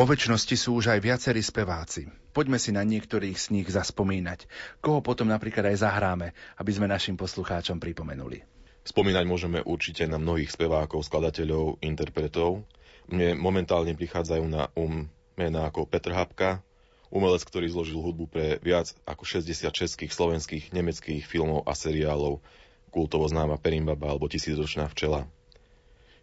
Vo 0.05 0.12
väčšnosti 0.12 0.61
sú 0.61 0.76
už 0.76 0.92
aj 0.92 1.00
viacerí 1.00 1.40
speváci. 1.40 2.05
Poďme 2.36 2.61
si 2.61 2.76
na 2.76 2.84
niektorých 2.84 3.40
z 3.40 3.57
nich 3.57 3.72
zaspomínať. 3.72 4.44
Koho 4.84 5.00
potom 5.00 5.32
napríklad 5.32 5.72
aj 5.72 5.80
zahráme, 5.80 6.36
aby 6.61 6.70
sme 6.76 6.92
našim 6.92 7.16
poslucháčom 7.16 7.80
pripomenuli. 7.80 8.44
Spomínať 8.84 9.24
môžeme 9.24 9.64
určite 9.64 10.05
na 10.05 10.20
mnohých 10.20 10.52
spevákov, 10.52 11.09
skladateľov, 11.09 11.80
interpretov. 11.80 12.68
Mne 13.09 13.32
momentálne 13.40 13.96
prichádzajú 13.96 14.44
na 14.44 14.68
um 14.76 15.09
mená 15.40 15.72
ako 15.72 15.88
Petr 15.88 16.12
Hapka, 16.12 16.61
umelec, 17.09 17.40
ktorý 17.40 17.72
zložil 17.72 17.96
hudbu 17.96 18.28
pre 18.28 18.61
viac 18.61 18.92
ako 19.09 19.24
60 19.24 19.72
českých, 19.72 20.12
slovenských, 20.12 20.76
nemeckých 20.76 21.24
filmov 21.24 21.64
a 21.64 21.72
seriálov, 21.72 22.44
kultovo 22.92 23.24
známa 23.24 23.57
Perimbaba 23.57 24.12
alebo 24.12 24.28
Tisícročná 24.28 24.84
včela. 24.92 25.24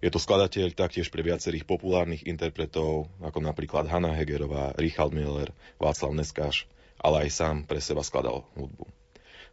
Je 0.02 0.10
to 0.10 0.18
skladateľ 0.18 0.74
taktiež 0.74 1.14
pre 1.14 1.22
viacerých 1.22 1.62
populárnych 1.62 2.26
interpretov, 2.26 3.06
ako 3.22 3.38
napríklad 3.38 3.86
Hanna 3.86 4.18
Hegerová, 4.18 4.74
Richard 4.82 5.14
Miller, 5.14 5.54
Václav 5.78 6.18
Neskáš, 6.18 6.66
ale 6.98 7.30
aj 7.30 7.38
sám 7.38 7.56
pre 7.70 7.78
seba 7.78 8.02
skladal 8.02 8.42
hudbu. 8.58 8.90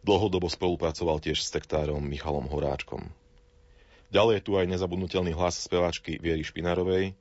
Dlhodobo 0.01 0.49
spolupracoval 0.49 1.21
tiež 1.21 1.45
s 1.45 1.53
tektárom 1.53 2.01
Michalom 2.01 2.49
Horáčkom. 2.49 3.13
Ďalej 4.09 4.41
je 4.41 4.45
tu 4.49 4.53
aj 4.57 4.73
nezabudnutelný 4.73 5.37
hlas 5.37 5.61
speváčky 5.61 6.17
Viery 6.17 6.41
Špinárovej, 6.41 7.13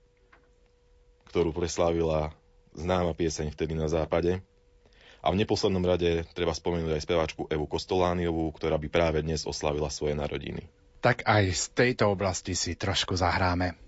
ktorú 1.28 1.52
preslávila 1.52 2.32
známa 2.80 3.12
pieseň 3.12 3.52
Vtedy 3.52 3.76
na 3.76 3.92
západe. 3.92 4.40
A 5.20 5.36
v 5.36 5.40
neposlednom 5.44 5.84
rade 5.84 6.24
treba 6.32 6.56
spomenúť 6.56 6.96
aj 6.96 7.04
speváčku 7.04 7.52
Evu 7.52 7.68
Kostolániovú, 7.68 8.56
ktorá 8.56 8.80
by 8.80 8.88
práve 8.88 9.20
dnes 9.20 9.44
oslavila 9.44 9.92
svoje 9.92 10.16
narodiny 10.16 10.64
tak 11.08 11.24
aj 11.24 11.56
z 11.56 11.64
tejto 11.72 12.12
oblasti 12.12 12.52
si 12.52 12.76
trošku 12.76 13.16
zahráme. 13.16 13.80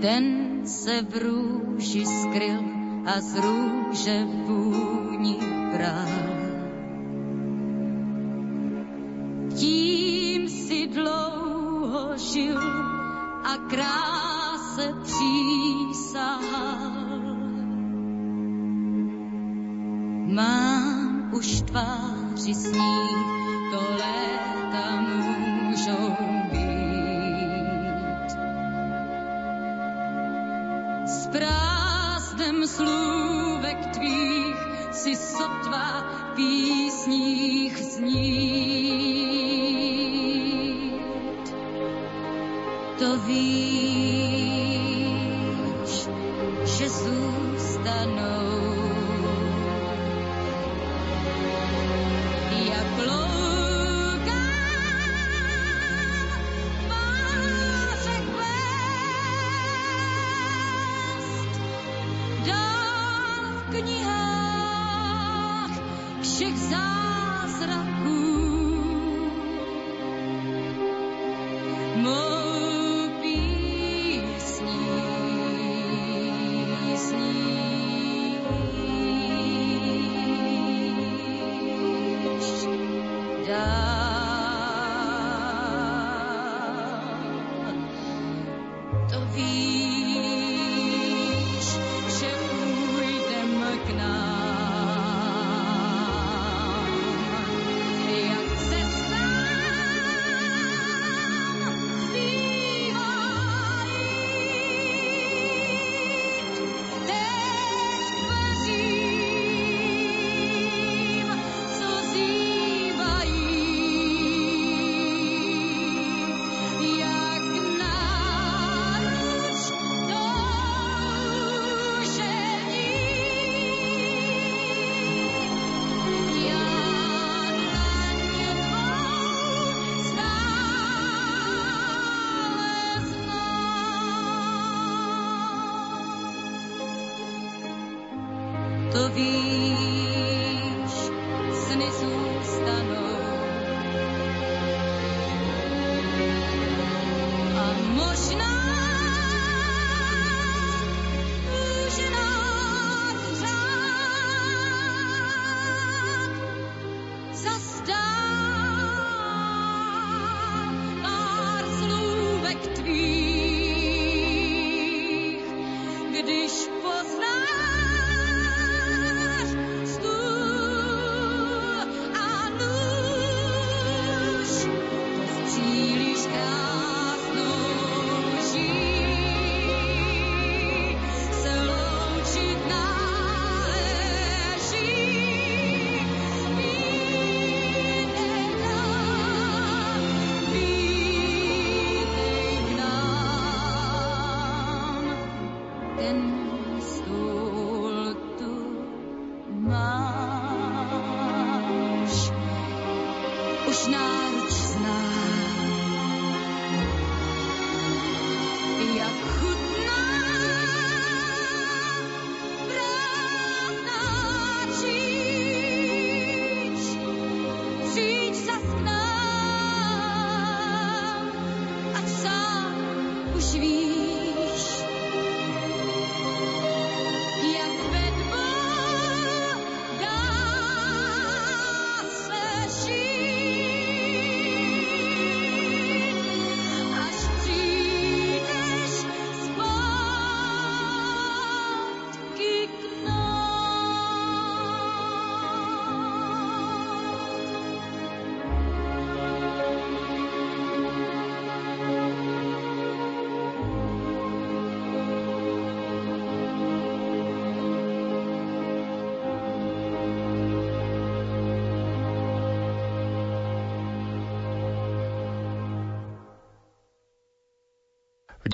Ten 0.00 0.24
se 0.64 1.04
v 1.04 1.12
růži 1.20 2.08
skryl 2.08 2.64
a 3.04 3.20
z 3.20 3.36
růže 3.36 4.16
vůni 4.48 5.44
bral. 5.76 6.08
Tím 9.52 10.48
si 10.48 10.88
dlouho 10.88 12.16
žil 12.16 12.56
a 13.44 13.52
kráse 13.68 14.88
přísahal. 15.04 17.05
Mám 20.26 21.30
už 21.34 21.62
tváři 21.62 22.54
sníh, 22.54 23.16
to 23.72 23.80
léta 23.92 25.00
můžou 25.00 26.16
být. 26.50 26.66
S 31.06 31.26
prázdnem 31.26 32.66
slůvek 32.66 33.86
tvých 33.92 34.56
si 34.92 35.16
sotva 35.16 36.04
písních 36.36 37.78
znít. 37.78 38.66
To 42.98 43.18
víš, 43.18 44.05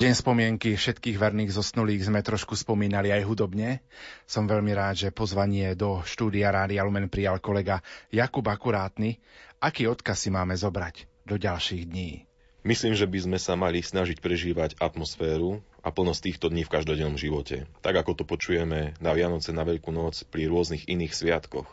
deň 0.03 0.19
spomienky 0.19 0.75
všetkých 0.75 1.15
verných 1.15 1.55
zosnulých 1.55 2.11
sme 2.11 2.19
trošku 2.19 2.59
spomínali 2.59 3.15
aj 3.15 3.23
hudobne. 3.23 3.79
Som 4.27 4.51
veľmi 4.51 4.75
rád, 4.75 4.99
že 4.99 5.15
pozvanie 5.15 5.79
do 5.79 6.03
štúdia 6.03 6.51
Rádia 6.51 6.83
Lumen 6.83 7.07
prijal 7.07 7.39
kolega 7.39 7.79
Jakub 8.11 8.43
Akurátny. 8.43 9.23
Aký 9.63 9.87
odkaz 9.87 10.27
si 10.27 10.27
máme 10.27 10.59
zobrať 10.59 11.07
do 11.23 11.39
ďalších 11.39 11.87
dní? 11.87 12.27
Myslím, 12.67 12.99
že 12.99 13.07
by 13.07 13.15
sme 13.15 13.39
sa 13.39 13.55
mali 13.55 13.79
snažiť 13.79 14.19
prežívať 14.19 14.75
atmosféru 14.75 15.63
a 15.79 15.87
plnosť 15.87 16.19
týchto 16.27 16.51
dní 16.51 16.67
v 16.67 16.73
každodennom 16.75 17.15
živote. 17.15 17.63
Tak 17.79 18.03
ako 18.03 18.11
to 18.19 18.23
počujeme 18.27 18.99
na 18.99 19.11
Vianoce, 19.15 19.55
na 19.55 19.63
Veľkú 19.63 19.95
noc, 19.95 20.27
pri 20.27 20.51
rôznych 20.51 20.83
iných 20.83 21.15
sviatkoch. 21.15 21.71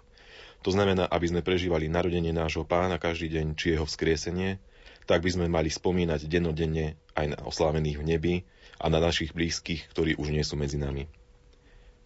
To 0.62 0.70
znamená, 0.70 1.10
aby 1.10 1.34
sme 1.34 1.42
prežívali 1.42 1.90
narodenie 1.90 2.30
nášho 2.30 2.62
pána 2.62 2.94
každý 3.02 3.26
deň, 3.42 3.46
či 3.58 3.74
jeho 3.74 3.90
vzkriesenie, 3.90 4.62
tak 5.10 5.26
by 5.26 5.30
sme 5.34 5.50
mali 5.50 5.66
spomínať 5.66 6.30
dennodenne 6.30 6.94
aj 7.18 7.34
na 7.34 7.38
oslávených 7.42 7.98
v 7.98 8.04
nebi 8.06 8.34
a 8.78 8.86
na 8.86 9.02
našich 9.02 9.34
blízkych, 9.34 9.90
ktorí 9.90 10.14
už 10.14 10.30
nie 10.30 10.46
sú 10.46 10.54
medzi 10.54 10.78
nami. 10.78 11.10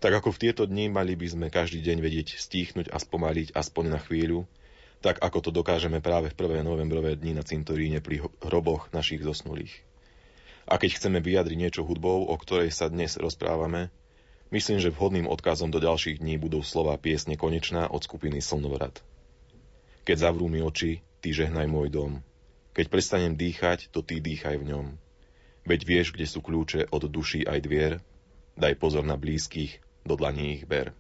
Tak 0.01 0.25
ako 0.25 0.33
v 0.33 0.41
tieto 0.49 0.65
dni 0.65 0.89
mali 0.89 1.13
by 1.13 1.29
sme 1.29 1.47
každý 1.53 1.85
deň 1.85 2.01
vedieť 2.01 2.41
stíchnuť 2.41 2.89
a 2.89 2.97
spomaliť 2.97 3.53
aspoň 3.53 3.85
na 3.93 4.01
chvíľu, 4.01 4.49
tak 5.05 5.21
ako 5.21 5.39
to 5.45 5.51
dokážeme 5.53 6.01
práve 6.01 6.33
v 6.33 6.39
prvé 6.41 6.65
novembrové 6.65 7.21
dni 7.21 7.37
na 7.37 7.45
cintoríne 7.45 8.01
pri 8.01 8.25
hroboch 8.41 8.89
našich 8.97 9.21
zosnulých. 9.21 9.85
A 10.65 10.81
keď 10.81 10.97
chceme 10.97 11.21
vyjadriť 11.21 11.61
niečo 11.61 11.85
hudbou, 11.85 12.25
o 12.25 12.37
ktorej 12.41 12.73
sa 12.73 12.89
dnes 12.89 13.21
rozprávame, 13.21 13.93
myslím, 14.49 14.81
že 14.81 14.89
vhodným 14.89 15.29
odkazom 15.29 15.69
do 15.69 15.77
ďalších 15.77 16.25
dní 16.25 16.41
budú 16.41 16.65
slova 16.65 16.97
piesne 16.97 17.37
Konečná 17.37 17.85
od 17.85 18.01
skupiny 18.01 18.41
Slnovrad. 18.41 19.05
Keď 20.09 20.17
zavrú 20.25 20.49
mi 20.49 20.65
oči, 20.65 21.05
ty 21.21 21.37
žehnaj 21.37 21.69
môj 21.69 21.93
dom. 21.93 22.25
Keď 22.75 22.87
prestanem 22.91 23.39
dýchať, 23.39 23.95
to 23.95 24.03
ty 24.03 24.19
dýchaj 24.19 24.59
v 24.59 24.75
ňom. 24.75 24.87
Veď 25.65 25.81
vieš, 25.87 26.13
kde 26.13 26.27
sú 26.27 26.43
kľúče 26.43 26.91
od 26.91 27.07
duší 27.07 27.47
aj 27.47 27.59
dvier, 27.63 27.93
daj 28.59 28.75
pozor 28.77 29.07
na 29.07 29.15
blízkych, 29.15 29.79
do 30.03 30.19
dlaní 30.19 30.61
ich 30.61 30.67
ber. 30.67 30.93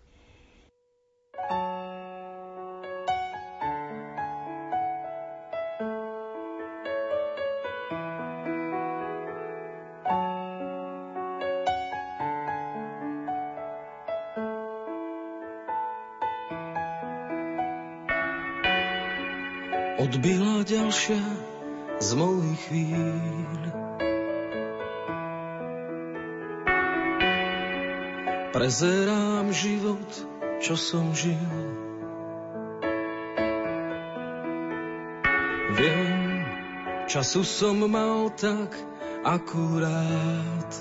Času 37.15 37.47
som 37.47 37.79
mal 37.87 38.27
tak 38.35 38.75
akurát. 39.23 40.73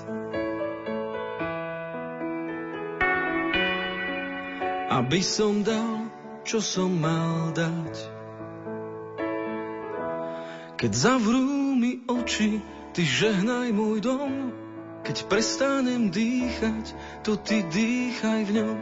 Aby 4.90 5.22
som 5.22 5.62
dal, 5.62 6.10
čo 6.42 6.58
som 6.58 6.90
mal 6.90 7.54
dať. 7.54 7.94
Keď 10.74 10.90
zavrú 10.90 11.78
mi 11.78 12.02
oči, 12.10 12.58
ty 12.90 13.06
žehnaj 13.06 13.70
môj 13.70 14.02
dom. 14.02 14.50
Keď 15.06 15.30
prestanem 15.30 16.10
dýchať, 16.10 16.98
to 17.22 17.38
ty 17.38 17.62
dýchaj 17.62 18.42
v 18.50 18.58
ňom. 18.58 18.76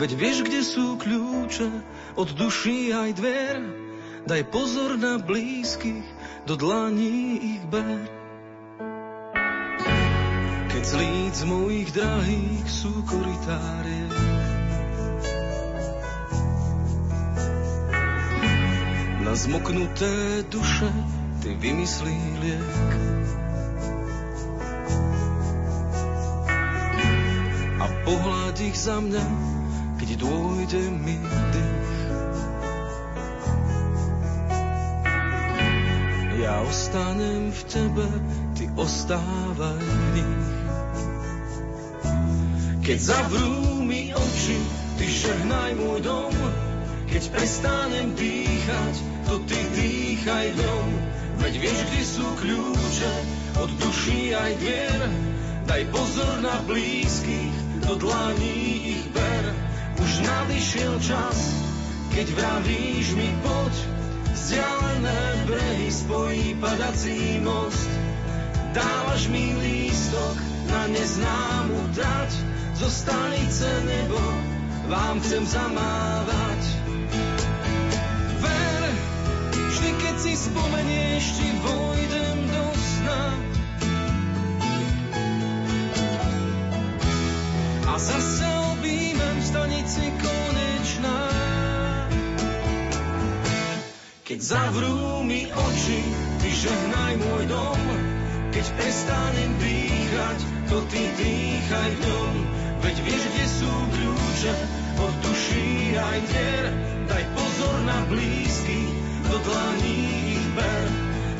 Veď 0.00 0.10
vieš, 0.16 0.48
kde 0.48 0.64
sú 0.64 0.96
kľúče 0.96 1.68
od 2.16 2.28
duší 2.40 2.96
aj 2.96 3.10
dver. 3.20 3.84
Daj 4.24 4.42
pozor 4.48 4.96
na 4.96 5.20
blízkych, 5.20 6.15
do 6.46 6.56
dlaní 6.56 7.56
ich 7.56 7.64
ber. 7.66 8.06
Keď 10.70 10.82
z 10.84 10.92
líc 10.94 11.36
mojich 11.44 11.90
drahých 11.90 12.66
sú 12.70 12.92
koritárie, 13.08 14.06
na 19.26 19.34
zmoknuté 19.34 20.46
duše 20.46 20.86
ty 21.42 21.58
vymyslí 21.58 22.18
liek. 22.38 22.92
A 27.82 27.86
pohľad 28.06 28.56
ich 28.62 28.78
za 28.78 29.02
mňa, 29.02 29.26
keď 29.98 30.08
dôjde 30.22 30.82
mi 30.94 31.18
dých. 31.26 31.85
Ja 36.46 36.62
ostanem 36.62 37.50
v 37.50 37.62
tebe, 37.66 38.06
ty 38.54 38.70
ostávaj 38.78 39.82
v 39.82 40.06
nich. 40.14 40.46
Keď 42.86 42.98
zavrú 43.02 43.82
mi 43.82 44.14
oči, 44.14 44.54
ty 44.94 45.10
žehnaj 45.10 45.74
môj 45.74 46.06
dom, 46.06 46.30
keď 47.10 47.22
prestanem 47.34 48.14
dýchať, 48.14 48.94
to 49.26 49.42
ty 49.42 49.58
dýchaj 49.74 50.54
dom. 50.54 50.88
Veď 51.42 51.66
vieš, 51.66 51.80
kde 51.90 52.02
sú 52.06 52.26
kľúče 52.38 53.14
od 53.58 53.70
duší 53.82 54.30
aj 54.38 54.52
dvier. 54.62 55.00
Daj 55.66 55.82
pozor 55.90 56.46
na 56.46 56.62
blízkych, 56.62 57.82
do 57.90 57.98
dlaní 57.98 58.94
ich 59.02 59.06
ber. 59.10 59.44
Už 59.98 60.22
nadišiel 60.22 60.94
čas, 61.02 61.58
keď 62.14 62.30
vravíš 62.38 63.18
mi 63.18 63.34
poď. 63.42 63.95
Vzdialené 64.46 65.42
brehy 65.46 65.90
spojí 65.90 66.54
padací 66.54 67.42
most. 67.42 67.90
Dávaš 68.70 69.26
mi 69.26 69.58
lístok 69.58 70.38
na 70.70 70.86
neznámu 70.86 71.90
trať. 71.94 72.30
Zo 72.78 72.86
stanice 72.86 73.66
nebo 73.82 74.22
vám 74.86 75.18
chcem 75.18 75.42
zamávať. 75.46 76.62
si 80.16 80.32
spomenieš, 80.32 81.24
ti 81.38 81.48
vojdem 81.60 82.38
do 82.50 82.64
sna. 82.74 83.22
A 87.86 87.94
zase 87.98 88.46
objímem 88.72 89.36
stanici 89.42 90.10
konečná. 90.22 91.35
Keď 94.26 94.42
zavrú 94.42 95.22
mi 95.22 95.46
oči, 95.46 96.02
ty 96.42 96.50
žehnaj 96.50 97.14
môj 97.14 97.46
dom. 97.46 97.78
Keď 98.50 98.66
prestanem 98.74 99.54
dýchať, 99.62 100.38
to 100.66 100.82
ty 100.90 101.02
dýchaj 101.14 101.90
v 101.94 101.98
ňom. 102.10 102.34
Veď 102.82 102.96
vieš, 103.06 103.22
kde 103.22 103.46
sú 103.46 103.70
kľúče 103.70 104.54
od 104.98 105.14
duší 105.22 105.94
aj 105.94 106.18
dier. 106.26 106.66
Daj 107.06 107.24
pozor 107.38 107.76
na 107.86 108.02
blízky, 108.10 108.90
do 109.30 109.38
dlaní 109.46 109.98
ich 110.34 110.46
ber. 110.58 110.82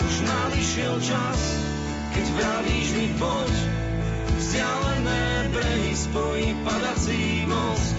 Už 0.07 0.15
nadišiel 0.23 0.95
čas, 1.03 1.41
keď 2.15 2.27
vravíš 2.39 2.89
mi 3.03 3.09
poď, 3.19 3.55
vzdialené 4.39 5.51
brehy 5.51 5.91
spojí 5.91 6.55
padací 6.63 7.51
most. 7.51 7.99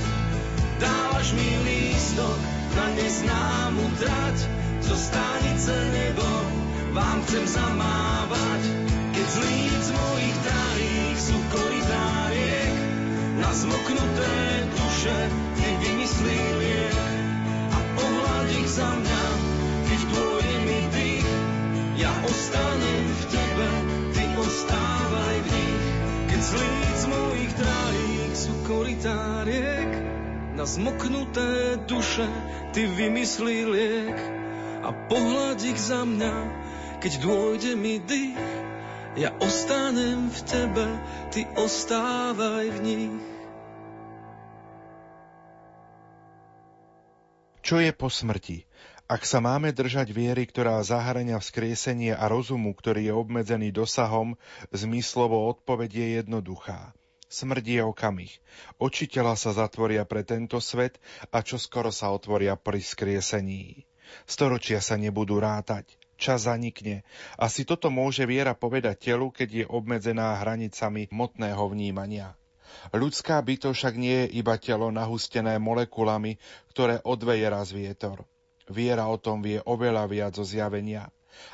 Dávaš 0.79 1.35
mi 1.35 1.49
lístok 1.67 2.39
na 2.71 2.87
neznámu 2.95 3.83
trať, 3.99 4.37
zo 4.87 4.95
stanice 4.95 5.75
nebo 5.91 6.27
vám 6.95 7.19
chcem 7.27 7.45
zamávať. 7.47 8.61
Keď 9.11 9.27
z 9.27 9.37
líc 9.43 9.85
mojich 9.91 10.37
drahých 10.47 11.17
sú 11.19 11.37
koridáriek, 11.51 12.75
na 13.37 13.51
zmoknuté 13.51 14.33
duše 14.71 15.17
ty 15.59 15.67
vymyslí 15.83 16.39
liek 16.63 16.97
a 17.75 17.79
pohľad 17.99 18.47
ich 18.55 18.69
za 18.71 18.87
mňa 18.87 19.17
ja 21.97 22.13
ostanem 22.21 23.05
v 23.09 23.23
tebe, 23.33 23.69
ty 24.13 24.23
ostávaj 24.37 25.37
v 25.41 25.47
nich. 25.49 25.85
Keď 26.29 26.41
z 26.45 26.51
líc 26.61 26.99
mojich 27.09 27.53
drahých 27.57 28.33
sú 28.37 28.53
koritáriek, 28.69 29.91
na 30.53 30.65
zmoknuté 30.69 31.81
duše 31.89 32.29
ty 32.69 32.85
vymyslí 32.85 33.57
liek. 33.65 34.36
A 34.83 34.89
pohľad 35.09 35.57
ich 35.65 35.79
za 35.81 36.05
mňa, 36.05 36.35
keď 37.01 37.13
dôjde 37.23 37.73
mi 37.73 37.97
dých, 37.97 38.37
ja 39.17 39.33
ostanem 39.41 40.29
v 40.29 40.39
tebe, 40.45 40.85
ty 41.33 41.49
ostávaj 41.57 42.65
v 42.69 42.79
nich. 42.85 43.17
Čo 47.65 47.81
je 47.81 47.91
po 47.91 48.07
smrti? 48.07 48.63
Ak 49.07 49.23
sa 49.23 49.39
máme 49.39 49.71
držať 49.71 50.11
viery, 50.11 50.43
ktorá 50.43 50.83
zahrania 50.83 51.39
vzkriesenie 51.39 52.11
a 52.11 52.27
rozumu, 52.27 52.75
ktorý 52.75 53.07
je 53.07 53.13
obmedzený 53.15 53.71
dosahom, 53.71 54.35
zmyslovo 54.75 55.47
odpoveď 55.47 55.91
je 55.95 56.07
jednoduchá. 56.21 56.91
Smrť 57.31 57.65
je 57.65 57.81
okamih. 57.87 58.31
Oči 58.79 59.07
tela 59.07 59.39
sa 59.39 59.55
zatvoria 59.55 60.03
pre 60.03 60.27
tento 60.27 60.59
svet 60.59 60.99
a 61.31 61.39
čo 61.39 61.55
skoro 61.55 61.87
sa 61.91 62.11
otvoria 62.11 62.59
pri 62.59 62.83
skriesení. 62.83 63.86
Storočia 64.25 64.81
sa 64.81 64.97
nebudú 64.97 65.37
rátať. 65.37 65.99
Čas 66.17 66.49
zanikne. 66.49 67.05
Asi 67.37 67.61
toto 67.61 67.93
môže 67.93 68.25
viera 68.25 68.57
povedať 68.57 69.13
telu, 69.13 69.29
keď 69.29 69.49
je 69.53 69.65
obmedzená 69.69 70.41
hranicami 70.41 71.05
motného 71.13 71.61
vnímania. 71.69 72.33
Ľudská 72.89 73.37
byto 73.45 73.69
však 73.71 73.93
nie 73.95 74.25
je 74.25 74.41
iba 74.41 74.57
telo 74.57 74.89
nahustené 74.89 75.61
molekulami, 75.61 76.41
ktoré 76.73 76.99
odveje 77.05 77.45
raz 77.47 77.69
vietor. 77.69 78.25
Viera 78.67 79.07
o 79.07 79.15
tom 79.21 79.45
vie 79.45 79.61
oveľa 79.63 80.09
viac 80.09 80.33
zo 80.35 80.43
zjavenia. 80.43 81.07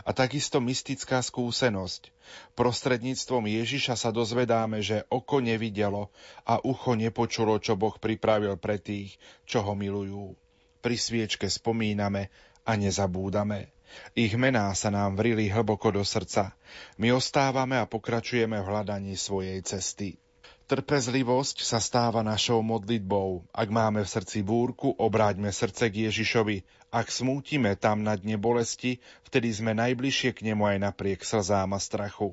A 0.07 0.15
takisto 0.15 0.63
mystická 0.63 1.19
skúsenosť. 1.19 2.09
Prostredníctvom 2.55 3.51
Ježiša 3.51 3.99
sa 3.99 4.09
dozvedáme, 4.15 4.79
že 4.79 5.03
oko 5.11 5.43
nevidelo 5.43 6.07
a 6.47 6.63
ucho 6.63 6.95
nepočulo, 6.95 7.59
čo 7.59 7.75
Boh 7.75 7.99
pripravil 7.99 8.55
pre 8.55 8.79
tých, 8.79 9.19
čo 9.43 9.59
ho 9.59 9.75
milujú. 9.75 10.39
Pri 10.79 10.95
sviečke 10.95 11.51
spomíname 11.51 12.31
a 12.63 12.79
nezabúdame. 12.79 13.71
Ich 14.17 14.33
mená 14.33 14.73
sa 14.73 14.89
nám 14.89 15.19
vrili 15.19 15.53
hlboko 15.53 15.93
do 15.93 16.01
srdca. 16.01 16.57
My 16.97 17.13
ostávame 17.13 17.77
a 17.77 17.85
pokračujeme 17.85 18.57
v 18.57 18.67
hľadaní 18.67 19.13
svojej 19.13 19.61
cesty. 19.61 20.17
Trpezlivosť 20.63 21.59
sa 21.59 21.83
stáva 21.83 22.23
našou 22.23 22.63
modlitbou. 22.63 23.43
Ak 23.51 23.67
máme 23.67 24.01
v 24.01 24.09
srdci 24.09 24.41
búrku, 24.41 24.95
obráťme 24.95 25.51
srdce 25.51 25.91
k 25.91 26.07
Ježišovi. 26.07 26.63
Ak 26.87 27.11
smútime 27.11 27.75
tam 27.75 28.01
na 28.01 28.15
dne 28.15 28.39
bolesti, 28.39 29.03
vtedy 29.27 29.51
sme 29.51 29.75
najbližšie 29.75 30.31
k 30.31 30.39
nemu 30.49 30.63
aj 30.63 30.77
napriek 30.87 31.21
slzám 31.21 31.75
a 31.75 31.79
strachu. 31.83 32.31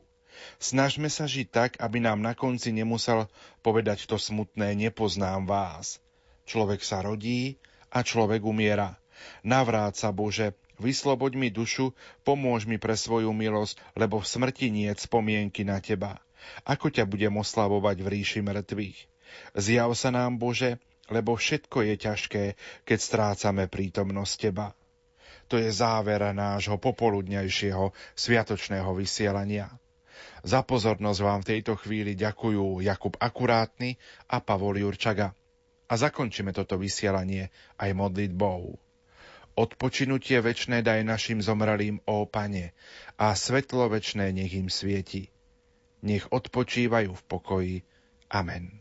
Snažme 0.63 1.11
sa 1.11 1.27
žiť 1.27 1.49
tak, 1.51 1.71
aby 1.83 1.99
nám 2.01 2.23
na 2.23 2.39
konci 2.39 2.71
nemusel 2.71 3.27
povedať 3.67 4.07
to 4.07 4.15
smutné 4.15 4.79
nepoznám 4.79 5.45
vás. 5.45 5.99
Človek 6.47 6.87
sa 6.87 7.03
rodí 7.03 7.59
a 7.91 8.07
človek 8.07 8.47
umiera. 8.47 9.00
Navráť 9.43 10.07
sa, 10.07 10.09
Bože, 10.13 10.57
vysloboď 10.81 11.37
mi 11.37 11.49
dušu, 11.53 11.93
pomôž 12.25 12.65
mi 12.65 12.81
pre 12.81 12.97
svoju 12.97 13.33
milosť, 13.35 13.81
lebo 13.97 14.21
v 14.21 14.27
smrti 14.29 14.73
nie 14.73 14.91
spomienky 14.93 15.65
na 15.65 15.81
Teba. 15.81 16.21
Ako 16.65 16.89
ťa 16.89 17.05
budem 17.05 17.37
oslavovať 17.37 17.97
v 18.01 18.07
ríši 18.09 18.41
mŕtvych? 18.41 18.99
Zjav 19.55 19.93
sa 19.95 20.11
nám, 20.11 20.41
Bože, 20.41 20.81
lebo 21.11 21.37
všetko 21.37 21.85
je 21.85 21.95
ťažké, 22.01 22.45
keď 22.87 22.99
strácame 22.99 23.67
prítomnosť 23.67 24.35
Teba. 24.41 24.73
To 25.51 25.59
je 25.59 25.67
záver 25.75 26.23
nášho 26.31 26.79
popoludňajšieho 26.79 27.91
sviatočného 28.15 28.91
vysielania. 28.95 29.67
Za 30.47 30.63
pozornosť 30.63 31.21
vám 31.21 31.41
v 31.43 31.51
tejto 31.57 31.75
chvíli 31.77 32.15
ďakujú 32.15 32.81
Jakub 32.81 33.19
Akurátny 33.19 33.99
a 34.31 34.39
Pavol 34.39 34.79
Jurčaga. 34.81 35.35
A 35.91 35.93
zakončíme 35.99 36.55
toto 36.55 36.79
vysielanie 36.79 37.51
aj 37.83 37.91
modlitbou. 37.99 38.79
Odpočinutie 39.59 40.39
večné 40.41 40.83
daj 40.83 41.03
našim 41.03 41.43
zomrelým, 41.43 42.03
ó 42.07 42.27
Pane, 42.27 42.73
a 43.19 43.35
svetlo 43.35 43.91
večné 43.91 44.31
nech 44.31 44.55
im 44.55 44.71
svieti 44.71 45.31
nech 46.03 46.25
odpočívajú 46.33 47.13
v 47.13 47.23
pokoji. 47.29 47.77
Amen. 48.33 48.81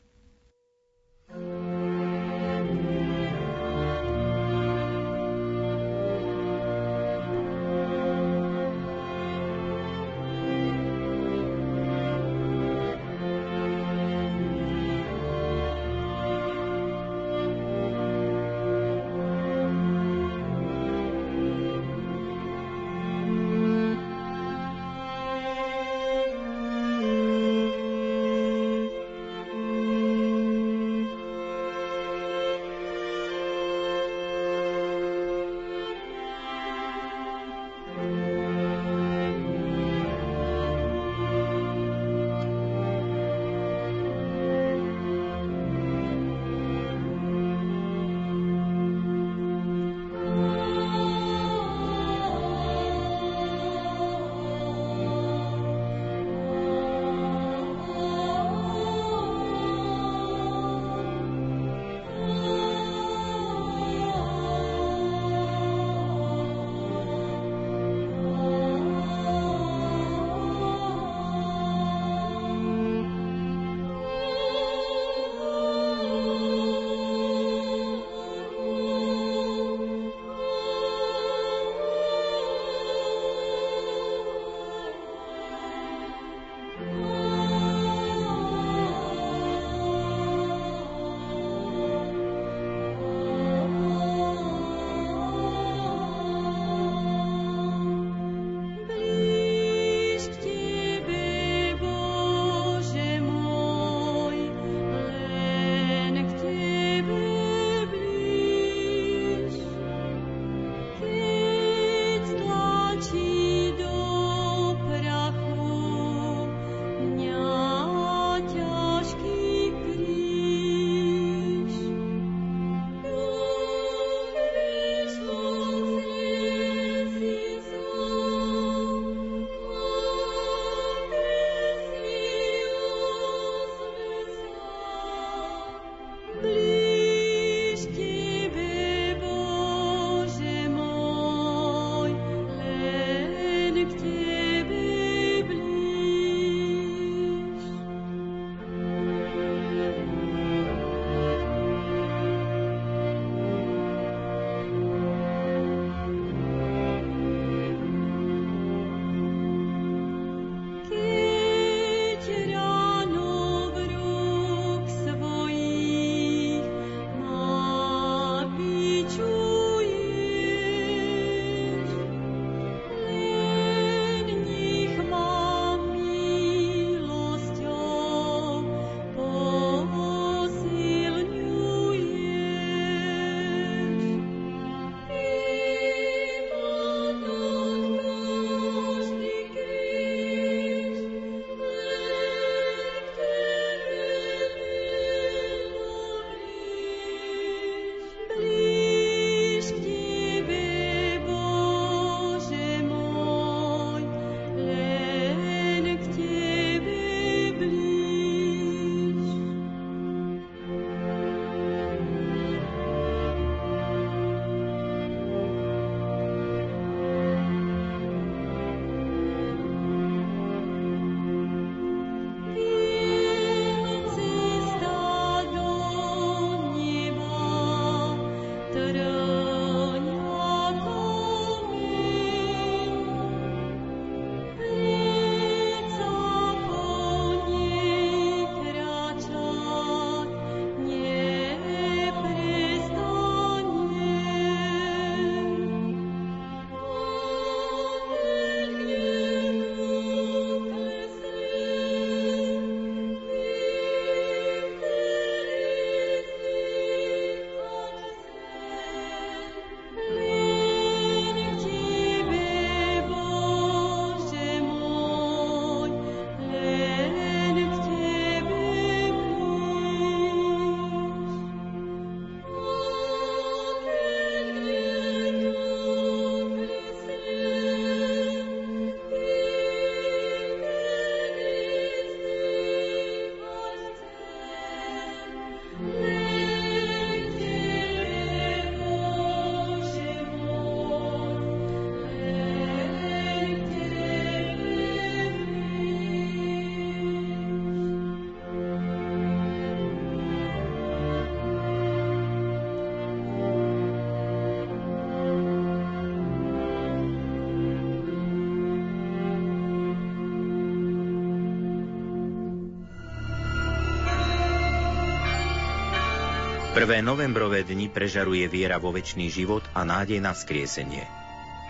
Prvé 316.79 317.03
novembrové 317.03 317.67
dni 317.67 317.91
prežaruje 317.91 318.47
viera 318.47 318.79
vo 318.79 318.95
väčší 318.95 319.27
život 319.27 319.67
a 319.75 319.83
nádej 319.83 320.23
na 320.23 320.31
vzkriesenie. 320.31 321.03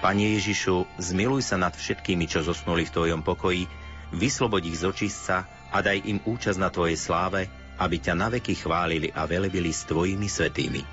Pane 0.06 0.38
Ježišu, 0.38 0.86
zmiluj 1.02 1.50
sa 1.50 1.58
nad 1.58 1.74
všetkými, 1.74 2.30
čo 2.30 2.46
zosnuli 2.46 2.86
v 2.86 2.94
Tvojom 2.94 3.26
pokoji, 3.26 3.66
vyslobod 4.14 4.62
ich 4.70 4.78
z 4.78 4.86
očistca 4.86 5.50
a 5.74 5.82
daj 5.82 6.06
im 6.06 6.22
účasť 6.22 6.62
na 6.62 6.70
Tvojej 6.70 6.94
sláve, 6.94 7.50
aby 7.82 7.98
ťa 7.98 8.14
naveky 8.22 8.54
chválili 8.54 9.10
a 9.10 9.26
velebili 9.26 9.74
s 9.74 9.90
Tvojimi 9.90 10.30
svetými. 10.30 10.86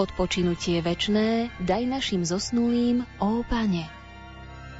Odpočinutie 0.00 0.80
večné 0.80 1.52
daj 1.60 1.84
našim 1.84 2.24
zosnulým, 2.24 3.04
ó 3.20 3.44
Pane. 3.44 3.84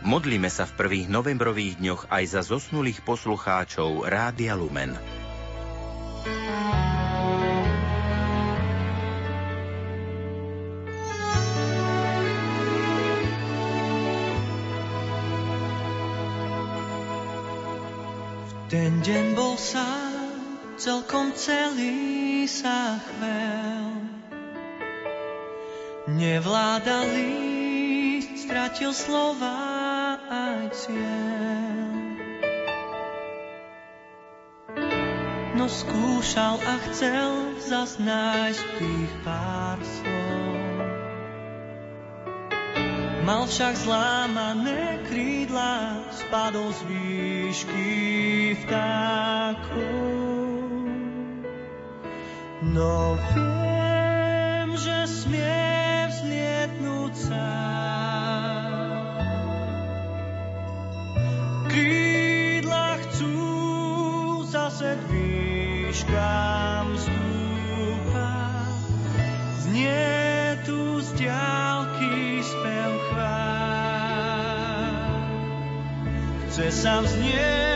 Modlíme 0.01 0.49
sa 0.49 0.65
v 0.65 0.81
prvých 0.81 1.13
novembrových 1.13 1.77
dňoch 1.77 2.09
aj 2.09 2.25
za 2.25 2.41
zosnulých 2.41 3.05
poslucháčov 3.05 4.09
Rádia 4.09 4.57
Lumen. 4.57 5.12
Celý 21.43 22.47
sa 22.47 23.03
chvel. 23.03 23.99
Nevládali, 26.07 27.35
stratil 28.39 28.95
slova 28.95 30.23
aj 30.31 30.71
cieľ. 30.71 31.91
No 35.59 35.67
skúšal 35.67 36.63
a 36.63 36.75
chcel 36.91 37.59
zasnájsť 37.59 38.67
tých 38.79 39.13
pár 39.27 39.83
slov. 39.83 40.47
Mal 43.27 43.47
však 43.51 43.75
zlámané 43.83 45.03
krídla, 45.11 46.07
spadol 46.11 46.71
z 46.71 46.81
výšky 46.87 47.91
vtákov. 48.63 50.22
No 52.63 53.19
viem, 53.35 54.79
že 54.79 55.03
smie 55.11 56.07
vzlietnúť 56.15 57.11
sám. 57.11 58.71
Krídla 61.67 63.03
chcú 63.03 63.35
zase 64.47 64.95
k 64.95 65.03
výškám 65.11 66.87
stúpať. 66.95 68.79
Znie 69.67 70.55
tu 70.63 71.03
z 71.03 71.19
diálky 71.19 72.47
spev 72.47 72.95
chvál. 73.11 73.43
Chce 76.47 76.71
sa 76.71 77.03
vzniesť 77.03 77.72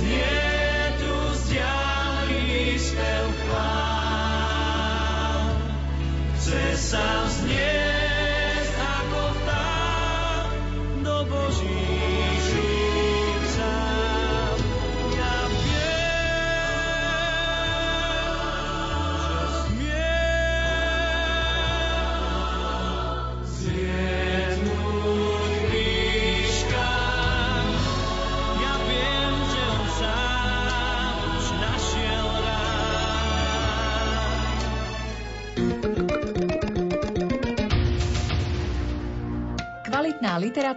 Znie 0.00 0.39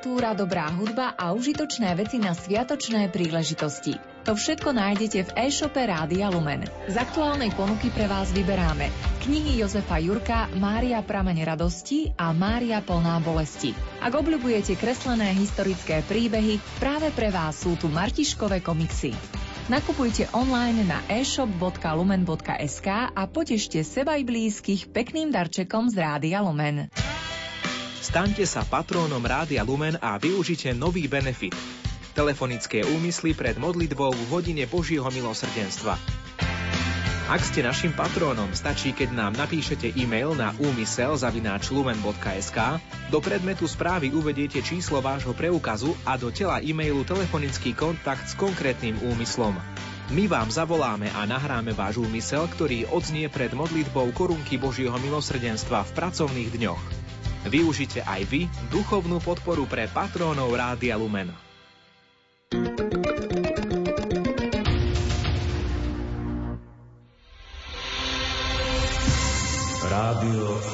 literatúra, 0.03 0.35
dobrá 0.35 0.67
hudba 0.67 1.15
a 1.15 1.31
užitočné 1.31 1.95
veci 1.95 2.19
na 2.19 2.35
sviatočné 2.35 3.07
príležitosti. 3.07 3.95
To 4.27 4.35
všetko 4.35 4.75
nájdete 4.75 5.31
v 5.31 5.47
e-shope 5.47 5.79
Rádia 5.79 6.27
Lumen. 6.27 6.67
Z 6.91 6.95
aktuálnej 6.99 7.55
ponuky 7.55 7.87
pre 7.87 8.11
vás 8.11 8.27
vyberáme 8.35 8.91
knihy 9.23 9.63
Jozefa 9.63 10.03
Jurka 10.03 10.51
Mária 10.59 10.99
pramene 10.99 11.47
radosti 11.47 12.11
a 12.19 12.35
Mária 12.35 12.83
plná 12.83 13.23
bolesti. 13.23 13.71
Ak 14.03 14.11
obľubujete 14.11 14.75
kreslené 14.75 15.31
historické 15.39 16.03
príbehy, 16.03 16.59
práve 16.83 17.07
pre 17.15 17.31
vás 17.31 17.63
sú 17.63 17.79
tu 17.79 17.87
Martiškové 17.87 18.59
komiksy. 18.59 19.15
Nakupujte 19.71 20.27
online 20.35 20.83
na 20.83 20.99
e-shop.lumen.sk 21.07 22.87
a 23.07 23.23
potešte 23.31 23.79
seba 23.87 24.19
i 24.19 24.27
blízkych 24.27 24.91
pekným 24.91 25.31
darčekom 25.31 25.87
z 25.87 25.95
Rádia 25.95 26.43
Lumen. 26.43 26.91
Staňte 28.03 28.43
sa 28.43 28.67
patrónom 28.67 29.23
Rádia 29.23 29.63
Lumen 29.63 29.95
a 30.03 30.19
využite 30.19 30.75
nový 30.75 31.07
benefit. 31.07 31.55
Telefonické 32.11 32.83
úmysly 32.83 33.31
pred 33.31 33.55
modlitbou 33.55 34.11
v 34.11 34.23
hodine 34.27 34.67
Božieho 34.67 35.07
milosrdenstva. 35.07 35.95
Ak 37.31 37.39
ste 37.39 37.63
našim 37.63 37.95
patrónom, 37.95 38.51
stačí, 38.51 38.91
keď 38.91 39.15
nám 39.15 39.39
napíšete 39.39 39.95
e-mail 39.95 40.35
na 40.35 40.51
úmysel.lumen.sk, 40.59 42.59
do 43.07 43.23
predmetu 43.23 43.71
správy 43.71 44.11
uvediete 44.11 44.59
číslo 44.59 44.99
vášho 44.99 45.31
preukazu 45.31 45.95
a 46.03 46.19
do 46.19 46.27
tela 46.27 46.59
e-mailu 46.59 47.07
telefonický 47.07 47.71
kontakt 47.71 48.27
s 48.27 48.35
konkrétnym 48.35 48.99
úmyslom. 48.99 49.55
My 50.11 50.27
vám 50.27 50.51
zavoláme 50.51 51.07
a 51.15 51.23
nahráme 51.23 51.71
váš 51.71 52.03
úmysel, 52.03 52.51
ktorý 52.51 52.83
odznie 52.91 53.31
pred 53.31 53.55
modlitbou 53.55 54.11
korunky 54.11 54.59
Božieho 54.59 54.99
milosrdenstva 54.99 55.87
v 55.87 55.91
pracovných 55.95 56.51
dňoch. 56.51 57.02
Využite 57.43 57.99
aj 58.03 58.21
vy 58.27 58.47
duchovnú 58.71 59.19
podporu 59.19 59.67
pre 59.67 59.91
patrónov 59.91 60.51
Rádia 60.55 60.95
Lumen. 60.95 61.31
Rádio 69.83 70.72